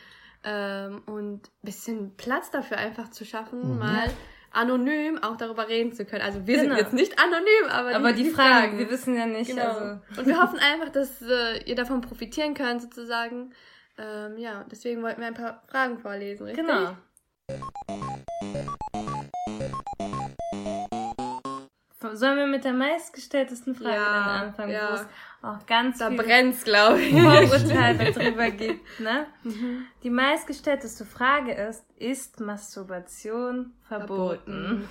[0.44, 4.10] ähm, und ein bisschen Platz dafür einfach zu schaffen, mal
[4.52, 6.22] anonym auch darüber reden zu können.
[6.22, 6.74] Also wir Genau.
[6.76, 9.62] sind jetzt nicht anonym, aber, Aber die, Fragen, wir wissen ja nicht, Genau.
[9.62, 13.52] also Und wir hoffen einfach, dass äh, ihr davon profitieren könnt, sozusagen.
[13.98, 16.66] Ähm, ja, deswegen wollten wir ein paar Fragen vorlesen, richtig?
[16.66, 16.96] genau.
[22.14, 24.90] Sollen wir mit der meistgestelltesten Frage Ja, dann anfangen, ja.
[24.90, 25.06] wo es
[25.42, 27.12] auch ganz Da viel brennt's, glaube ich.
[27.12, 29.00] Vorurteile darüber gibt.
[29.00, 29.26] Ne?
[29.42, 29.86] Mhm.
[30.02, 34.88] Die meistgestellteste Frage ist, ist Masturbation verboten?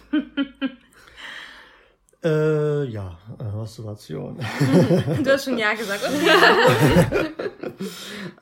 [2.23, 4.37] Äh, ja, äh, Masturbation.
[5.23, 6.01] Du hast schon Ja gesagt.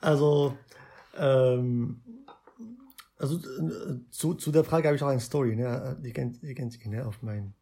[0.01, 0.55] Also,
[1.17, 2.01] ähm,
[3.17, 5.97] also äh, zu, zu der Frage habe ich auch eine Story, ne?
[6.03, 7.05] Die kennt, die kennt ihr, ne?
[7.07, 7.53] Auf mein.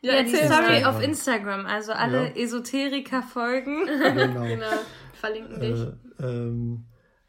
[0.00, 1.66] Ja, die erzähl Story auf Instagram.
[1.66, 2.36] Also alle Ja.
[2.36, 3.86] Esoteriker folgen.
[4.14, 4.44] Genau.
[4.44, 4.66] Genau,
[5.14, 5.80] verlinken dich.
[6.20, 6.84] Äh, ähm,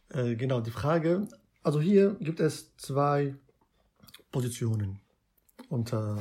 [0.09, 1.27] äh, genau, die Frage.
[1.63, 3.35] Also hier gibt es zwei
[4.31, 4.99] Positionen
[5.69, 6.17] unter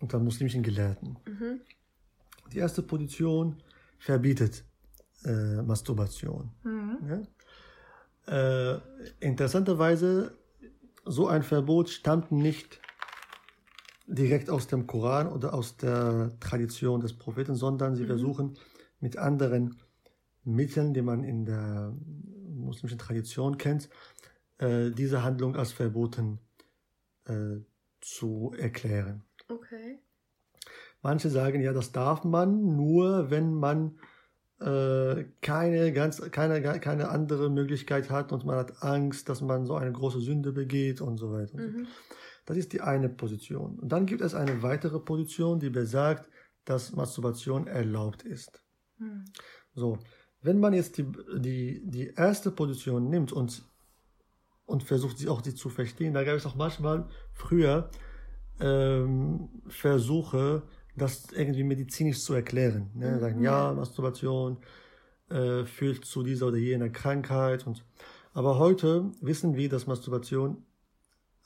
[0.00, 1.16] unter muslimischen Gelehrten.
[2.52, 3.62] Die erste Position
[3.98, 4.64] verbietet
[5.24, 6.50] äh, Masturbation.
[8.26, 8.74] Ja?
[8.74, 8.80] Äh,
[9.20, 10.36] interessanterweise,
[11.04, 12.80] so ein Verbot stammt nicht
[14.12, 18.56] direkt aus dem Koran oder aus der Tradition des Propheten, sondern sie versuchen
[19.00, 19.76] mit anderen
[20.44, 21.94] Mitteln, die man in der
[22.48, 23.88] muslimischen Tradition kennt,
[24.58, 26.38] äh, diese Handlung als verboten
[27.26, 27.58] äh,
[28.00, 29.24] zu erklären.
[29.48, 29.98] Okay.
[31.02, 33.98] Manche sagen, ja, das darf man nur, wenn man
[34.60, 39.74] äh, keine, ganz, keine, keine andere Möglichkeit hat und man hat Angst, dass man so
[39.74, 41.54] eine große Sünde begeht und so weiter.
[41.54, 41.86] Und so.
[42.44, 43.78] Das ist die eine Position.
[43.78, 46.28] Und dann gibt es eine weitere Position, die besagt,
[46.64, 48.62] dass Masturbation erlaubt ist.
[49.74, 49.98] So,
[50.40, 53.64] wenn man jetzt die, die, die erste Position nimmt und,
[54.66, 57.90] und versucht, sie auch sie zu verstehen, da gab es auch manchmal früher
[58.60, 60.62] ähm, Versuche,
[60.96, 62.90] das irgendwie medizinisch zu erklären.
[62.94, 63.18] Ne?
[63.18, 64.58] Sagen, ja, Masturbation
[65.30, 67.66] äh, führt zu dieser oder jener Krankheit.
[67.66, 67.84] Und,
[68.34, 70.66] aber heute wissen wir, dass Masturbation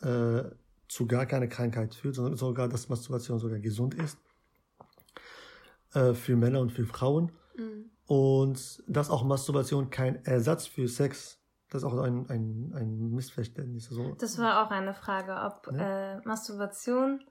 [0.03, 0.43] äh,
[0.89, 4.19] zu gar keine Krankheit führt, sondern sogar, dass Masturbation sogar gesund ist
[5.95, 7.33] äh, für Männer und für Frauen.
[8.07, 13.89] Und dass auch Masturbation kein Ersatz für Sex, das ist auch ein, ein, ein Missverständnis.
[13.89, 17.25] Also, Das war auch eine Frage, ob äh, Masturbation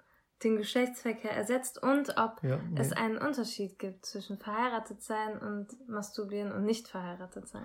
[0.43, 2.95] den Geschlechtsverkehr ersetzt und ob Ja, es nee.
[2.97, 7.63] einen Unterschied gibt zwischen verheiratet sein und masturbieren und nicht verheiratet sein.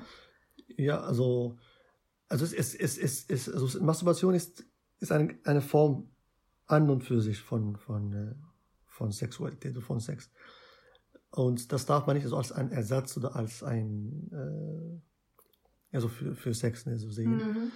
[0.69, 1.59] Ja, also,
[2.29, 4.65] also es, es, es, es, es also Masturbation ist,
[5.01, 6.09] ist eine, eine Form
[6.67, 8.35] an und für sich von, von, äh,
[8.87, 10.31] von Sexualität oder von Sex.
[11.31, 16.35] Und das darf man nicht so als ein Ersatz oder als ein, äh, also für,
[16.35, 17.73] für Sex ne, so sehen.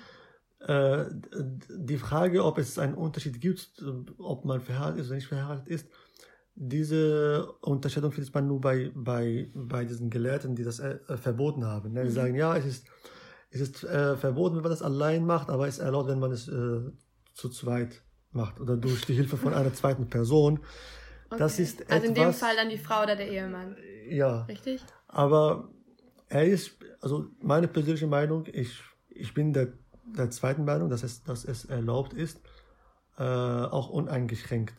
[0.60, 5.16] Äh, d- die Frage, ob es einen Unterschied gibt, äh, ob man verheiratet ist oder
[5.16, 5.88] nicht verheiratet ist,
[6.56, 11.64] diese Unterscheidung findet man nur bei, bei, bei diesen Gelehrten, die das äh, äh, verboten
[11.64, 11.92] haben.
[11.92, 12.04] Ne?
[12.04, 12.86] Die sagen, ja, es ist,
[13.50, 16.30] es ist äh, verboten, wenn man das allein macht, aber es ist erlaubt, wenn man
[16.32, 16.80] es äh,
[17.34, 20.60] zu zweit macht oder durch die Hilfe von einer zweiten Person.
[21.30, 21.62] Das Okay.
[21.62, 23.76] ist also in dem etwas- Fall dann die Frau oder der Ehemann.
[24.08, 24.84] Ja, Richtig?
[25.08, 25.68] aber
[26.28, 29.72] er ist, also meine persönliche Meinung, ich, ich bin der,
[30.04, 32.40] der zweiten Meinung, dass es, dass es erlaubt ist,
[33.18, 34.74] äh, auch uneingeschränkt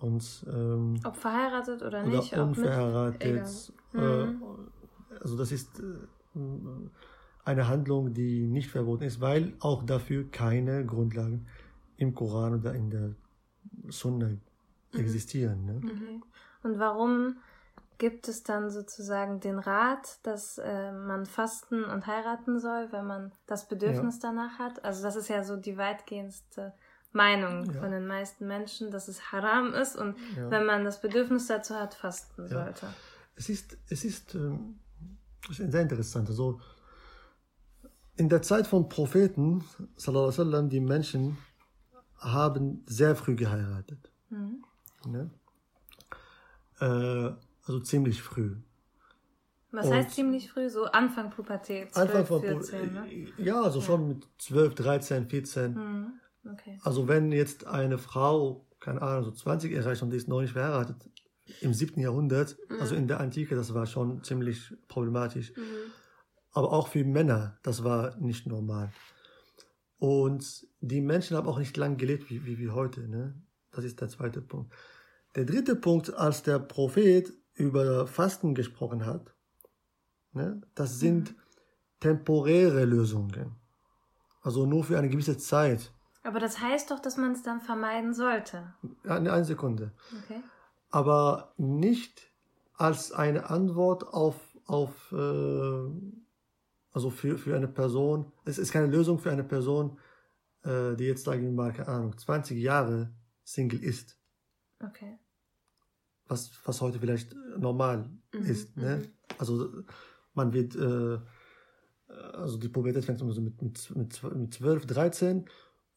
[0.00, 2.58] und ähm, Ob verheiratet oder oder nicht, ob mit.
[2.58, 3.72] unverheiratet.
[3.94, 4.26] Äh,
[5.20, 6.38] also das ist äh,
[7.44, 11.46] eine Handlung, die nicht verboten ist, weil auch dafür keine Grundlagen
[12.00, 13.14] im Koran oder in der
[13.88, 14.30] Sunna
[14.94, 15.64] existieren.
[15.66, 15.80] Ne?
[16.62, 17.36] Und warum
[17.98, 23.32] gibt es dann sozusagen den Rat, dass äh, man fasten und heiraten soll, wenn man
[23.46, 24.82] das Bedürfnis danach hat?
[24.84, 26.72] Also das ist ja so die weitgehendste
[27.12, 27.80] Meinung Ja.
[27.80, 30.50] von den meisten Menschen, dass es haram ist und Ja.
[30.50, 32.48] wenn man das Bedürfnis dazu hat, fasten Ja.
[32.64, 32.86] sollte.
[33.36, 34.80] Es ist, es ist, ähm,
[35.50, 36.28] es ist sehr interessant.
[36.30, 36.60] Also
[38.16, 39.64] in der Zeit von Propheten,
[39.96, 41.36] wasallam, die Menschen
[42.20, 44.12] haben sehr früh geheiratet.
[45.06, 45.30] Ne?
[46.80, 47.32] Äh,
[47.64, 48.56] also ziemlich früh.
[49.72, 50.68] Was Und- heißt ziemlich früh?
[50.68, 53.06] So Anfang Pubertät, 12, Anfang von 14, ne?
[53.38, 55.74] Ja, also schon mit 12, 13, 14.
[55.74, 56.12] Mhm.
[56.52, 56.78] Okay.
[56.82, 60.52] Also wenn jetzt eine Frau, keine Ahnung, so 20 erreicht und die ist noch nicht
[60.54, 60.96] verheiratet,
[61.60, 62.00] im 7.
[62.00, 65.52] Jahrhundert, also in der Antike, das war schon ziemlich problematisch.
[66.52, 68.90] Aber auch für Männer, das war nicht normal.
[70.00, 73.06] Und die Menschen haben auch nicht lang gelebt wie, wie, wie heute.
[73.06, 73.40] Ne?
[73.70, 74.72] Das ist der zweite Punkt.
[75.36, 79.34] Der dritte Punkt, als der Prophet über Fasten gesprochen hat,
[80.32, 81.34] ne, das sind
[82.00, 83.54] temporäre Lösungen.
[84.42, 85.92] Also nur für eine gewisse Zeit.
[86.24, 88.74] Aber das heißt doch, dass man es dann vermeiden sollte.
[89.04, 89.92] Eine, eine Sekunde.
[90.24, 90.40] Okay.
[90.90, 92.32] aber nicht
[92.74, 94.36] als eine Antwort auf,
[94.66, 95.90] auf äh,
[96.92, 99.98] also für, für eine Person, es ist keine Lösung für eine Person,
[100.62, 103.12] äh, die jetzt, sagen wir mal, keine Ahnung, 20 Jahre
[103.44, 104.18] Single ist,
[104.82, 105.18] Okay.
[106.26, 108.76] was, was heute vielleicht normal ist.
[108.76, 109.02] Ne?
[109.38, 109.84] Also
[110.34, 111.18] man wird, äh,
[112.34, 115.44] also die Pubertät fängt immer so mit, mit, mit, mit 12, 13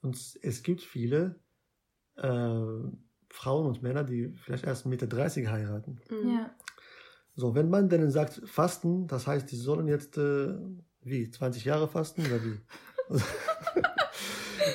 [0.02, 1.40] und es gibt viele
[2.16, 2.60] äh,
[3.30, 6.00] Frauen und Männer, die vielleicht erst Mitte 30 heiraten.
[6.10, 6.56] Ja.
[7.36, 10.54] So, wenn man denen sagt, fasten, das heißt, die sollen jetzt, äh,
[11.02, 12.60] wie, 20 Jahre fasten oder wie?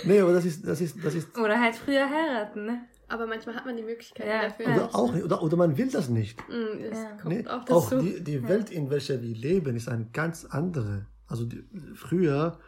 [0.05, 2.81] nee, aber das ist, das ist, das ist, Oder halt früher heiraten, ne?
[3.09, 4.67] Aber manchmal hat man die Möglichkeit Ja, dafür.
[4.67, 6.39] oder auch nicht, oder, oder man will das nicht.
[6.49, 7.11] Mm, Das Ja.
[7.17, 8.01] kommt Nee, auch auch dazu.
[8.01, 11.07] die, die Welt, in welcher wir leben, ist eine ganz andere.
[11.27, 12.59] Also die, früher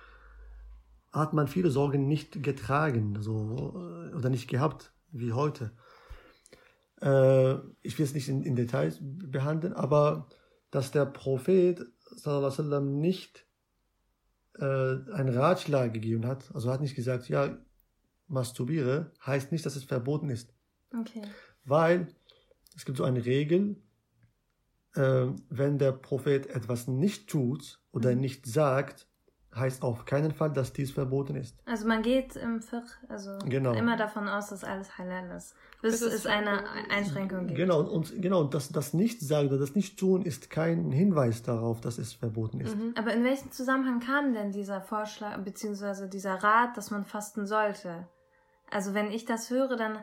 [1.12, 3.74] hat man viele Sorgen nicht getragen so,
[4.16, 5.72] oder nicht gehabt wie heute.
[7.00, 10.28] Äh, ich will es nicht in, in Details behandeln, aber
[10.70, 11.86] dass der Prophet
[12.16, 13.46] sallam, nicht
[14.58, 17.56] äh, einen Ratschlag gegeben hat, also hat nicht gesagt, ja,
[18.28, 20.52] masturbiere, heißt nicht, dass es verboten ist.
[20.98, 21.22] Okay.
[21.64, 22.08] Weil
[22.76, 23.76] es gibt so eine Regel,
[24.94, 28.20] äh, wenn der Prophet etwas nicht tut oder Mhm.
[28.20, 29.06] nicht sagt,
[29.54, 31.56] heißt auf keinen Fall, dass dies verboten ist.
[31.66, 33.72] Also man geht im Fiqh also Genau.
[33.72, 36.62] immer davon aus, dass alles halal ist, bis es es eine.
[36.88, 37.56] Einschränkung gibt.
[37.58, 41.98] Genau, und genau, und das, das Nicht-Sagen oder das Nicht-Tun ist kein Hinweis darauf, dass
[41.98, 42.76] es verboten ist.
[42.76, 42.94] Mhm.
[42.96, 48.06] Aber in welchem Zusammenhang kam denn dieser Vorschlag beziehungsweise dieser Rat, dass man fasten sollte?
[48.70, 49.98] Also wenn ich das höre, dann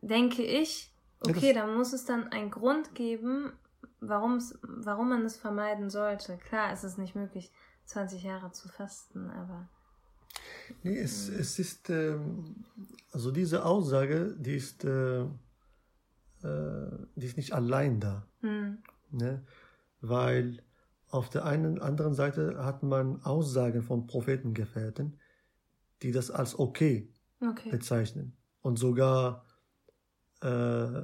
[0.00, 0.94] denke ich,
[1.26, 3.52] Ja, okay, das- dann muss es dann einen Grund geben,
[4.00, 6.38] warum es, warum man es vermeiden sollte.
[6.38, 7.50] Klar, es ist nicht möglich,
[7.90, 9.68] 20 Jahre zu fasten, aber
[10.82, 12.64] Nee, es, es ist, ähm,
[13.12, 15.28] also diese Aussage, die ist, äh, äh,
[17.16, 18.26] die ist nicht allein da.
[18.40, 18.78] hm,
[19.10, 19.44] Ne?
[20.00, 20.62] Weil
[21.08, 25.18] auf der einen anderen Seite hat man Aussagen von Prophetengefährten,
[26.02, 27.70] die das als okay okay.
[27.70, 29.44] bezeichnen und sogar
[30.40, 31.02] äh,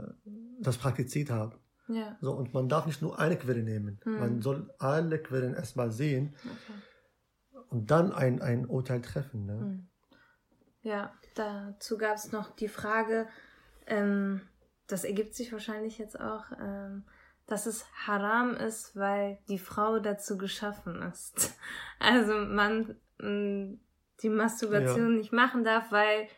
[0.60, 1.58] das praktiziert haben.
[1.88, 4.00] Ja, So, und man darf nicht nur eine Quelle nehmen.
[4.02, 4.18] Hm.
[4.18, 7.62] Man soll alle Quellen erstmal sehen okay.
[7.70, 9.46] und dann ein, ein Urteil treffen.
[9.46, 9.52] Ne?
[9.52, 9.88] Hm.
[10.82, 13.28] Ja, dazu gab es noch die Frage,
[13.86, 14.40] ähm,
[14.86, 17.04] das ergibt sich wahrscheinlich jetzt auch, ähm,
[17.46, 21.54] dass es haram ist, weil die Frau dazu geschaffen ist.
[21.98, 23.78] Also man mh,
[24.22, 26.28] die Masturbation nicht machen darf, weil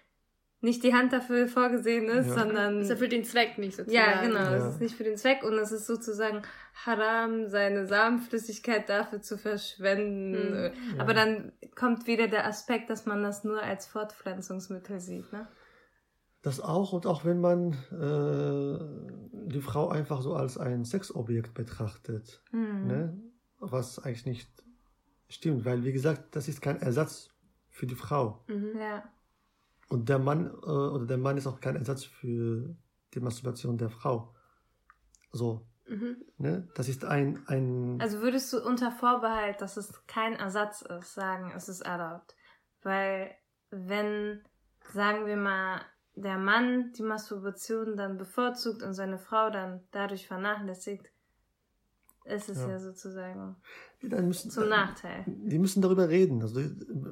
[0.60, 2.34] nicht die Hand dafür vorgesehen ist, Ja.
[2.40, 3.94] sondern Das erfüllt den Zweck nicht sozusagen.
[3.94, 4.38] ja, genau.
[4.40, 4.56] Ja.
[4.56, 6.42] Es ist nicht für den Zweck und es ist sozusagen
[6.84, 10.72] haram, seine Samenflüssigkeit dafür zu verschwenden.
[10.92, 11.00] Hm.
[11.00, 15.46] Aber dann kommt wieder der Aspekt, dass man das nur als Fortpflanzungsmittel sieht, ne?
[16.42, 22.42] Das auch und auch wenn man äh, die Frau einfach so als ein Sexobjekt betrachtet,
[22.50, 22.86] Hm.
[22.86, 23.18] ne?
[23.60, 24.48] was eigentlich nicht
[25.28, 27.30] stimmt, weil wie gesagt, das ist kein Ersatz
[27.70, 28.78] für die Frau Mhm.
[28.78, 29.02] Ja.
[29.88, 32.74] Und der Mann äh, oder der Mann ist auch kein Ersatz für
[33.14, 34.34] die Masturbation der Frau.
[35.32, 36.16] So, Mhm.
[36.38, 36.68] ne?
[36.74, 41.52] Das ist ein ein Also würdest du unter Vorbehalt, dass es kein Ersatz ist, sagen,
[41.56, 42.34] es ist erlaubt.
[42.82, 43.34] Weil
[43.70, 44.42] wenn,
[44.92, 45.80] sagen wir mal,
[46.14, 51.06] der Mann die Masturbation dann bevorzugt und seine Frau dann dadurch vernachlässigt,
[52.24, 52.78] ist es ja, Ja.
[52.78, 53.56] sozusagen
[54.02, 55.24] dann müssen, zum Nachteil.
[55.26, 56.42] Die müssen darüber reden.
[56.42, 56.60] Also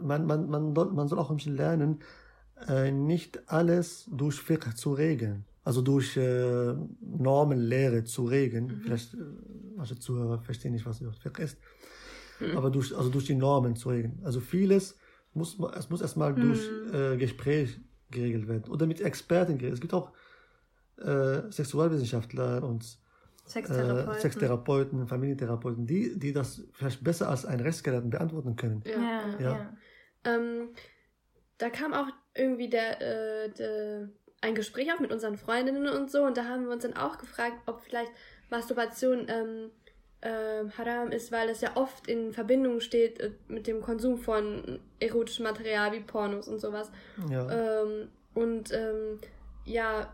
[0.02, 2.00] man, man, man, soll- man soll auch ein bisschen lernen,
[2.68, 5.44] äh, nicht alles durch Fiqh zu regeln.
[5.64, 8.80] Also durch äh, Normenlehre zu regeln.
[8.82, 9.18] Vielleicht, äh,
[9.76, 11.58] manche Zuhörer verstehen nicht, was Fiqh ist.
[12.54, 14.20] Aber durch, also durch die Normen zu regeln.
[14.22, 14.96] Also vieles
[15.32, 16.60] muss, es muss erstmal durch
[16.92, 17.80] äh, Gespräch
[18.10, 18.70] geregelt werden.
[18.70, 19.74] Oder mit Experten geregelt.
[19.74, 20.12] Es gibt auch
[20.98, 22.98] äh, Sexualwissenschaftler und
[23.46, 24.12] Sextherapeuten.
[24.14, 28.82] äh, Sextherapeuten, Familientherapeuten, die, die das vielleicht besser als ein Rechtsgelehrten beantworten können.
[28.86, 28.92] Ja.
[28.92, 29.50] Ja, ja.
[29.50, 29.76] Ja.
[30.24, 30.68] Ähm,
[31.58, 34.08] da kam auch irgendwie der, äh, der,
[34.40, 37.18] ein Gespräch auf mit unseren Freundinnen und so und da haben wir uns dann auch
[37.18, 38.12] gefragt, ob vielleicht
[38.50, 39.70] Masturbation ähm,
[40.22, 44.78] ähm, haram ist, weil es ja oft in Verbindung steht äh, mit dem Konsum von
[44.98, 46.90] erotischem Material wie Pornos und sowas.
[47.30, 47.82] Ja.
[47.82, 49.18] Ähm, und ähm,
[49.64, 50.08] ja,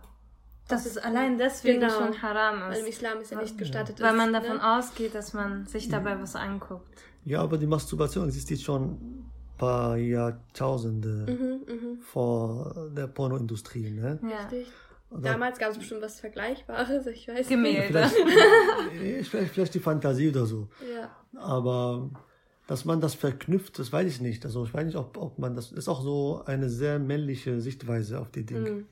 [0.68, 1.92] Dass es allein deswegen Genau.
[1.92, 2.96] schon haram weil im ist.
[2.96, 4.00] Islam ist ja nicht gestattet.
[4.00, 4.76] Weil ist, man davon ne?
[4.78, 7.02] ausgeht, dass man sich dabei was anguckt.
[7.24, 9.21] Ja, aber die Masturbation existiert schon
[9.62, 12.00] paar Jahrtausende Mhm, mhm.
[12.00, 13.92] vor der Pornoindustrie.
[13.92, 14.18] Ne?
[14.28, 14.48] Ja.
[14.48, 14.72] Richtig.
[15.08, 18.08] Damals gab es bestimmt was Vergleichbares, ich weiß Gemälde.
[18.90, 20.68] vielleicht, vielleicht, vielleicht die Fantasie oder so.
[20.92, 21.14] Ja.
[21.36, 22.10] Aber
[22.66, 24.44] dass man das verknüpft, das weiß ich nicht.
[24.44, 27.60] Also ich weiß nicht, ob, ob man das, das ist auch so eine sehr männliche
[27.60, 28.70] Sichtweise auf die Dinge.
[28.70, 28.88] Mhm.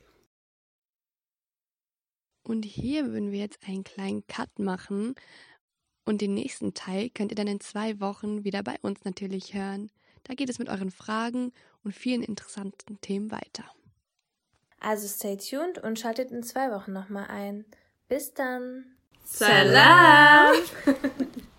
[2.44, 5.16] Und hier würden wir jetzt einen kleinen Cut machen.
[6.04, 9.90] Und den nächsten Teil könnt ihr dann in zwei Wochen wieder bei uns natürlich hören.
[10.24, 11.52] Da geht es mit euren Fragen
[11.82, 13.64] und vielen interessanten Themen weiter.
[14.80, 17.64] Also stay tuned und schaltet in zwei Wochen nochmal ein.
[18.08, 18.84] Bis dann.
[19.24, 20.54] Salam!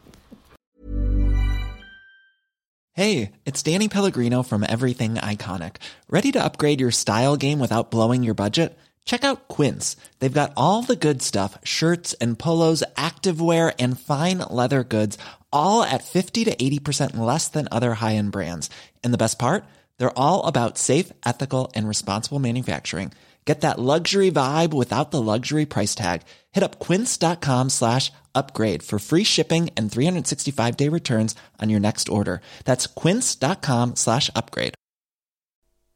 [2.93, 5.78] Hey, it's Danny Pellegrino from Everything Iconic.
[6.09, 8.78] Ready to upgrade your style game without blowing your budget?
[9.05, 9.95] Check out Quince.
[10.20, 15.18] They've got all the good stuff shirts and polos, activewear, and fine leather goods,
[15.54, 18.70] all at 50 to 80% less than other high end brands.
[19.04, 19.64] And the best part?
[19.97, 23.14] They're all about safe, ethical, and responsible manufacturing.
[23.45, 26.22] Get that luxury vibe without the luxury price tag.
[26.52, 32.10] Hit up quince.com slash upgrade for free shipping and 365 day returns on your next
[32.10, 32.41] order.
[32.66, 34.76] That's quince.com slash upgrade.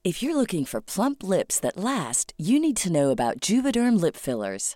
[0.03, 4.15] If you're looking for plump lips that last, you need to know about Juvederm lip
[4.15, 4.75] fillers.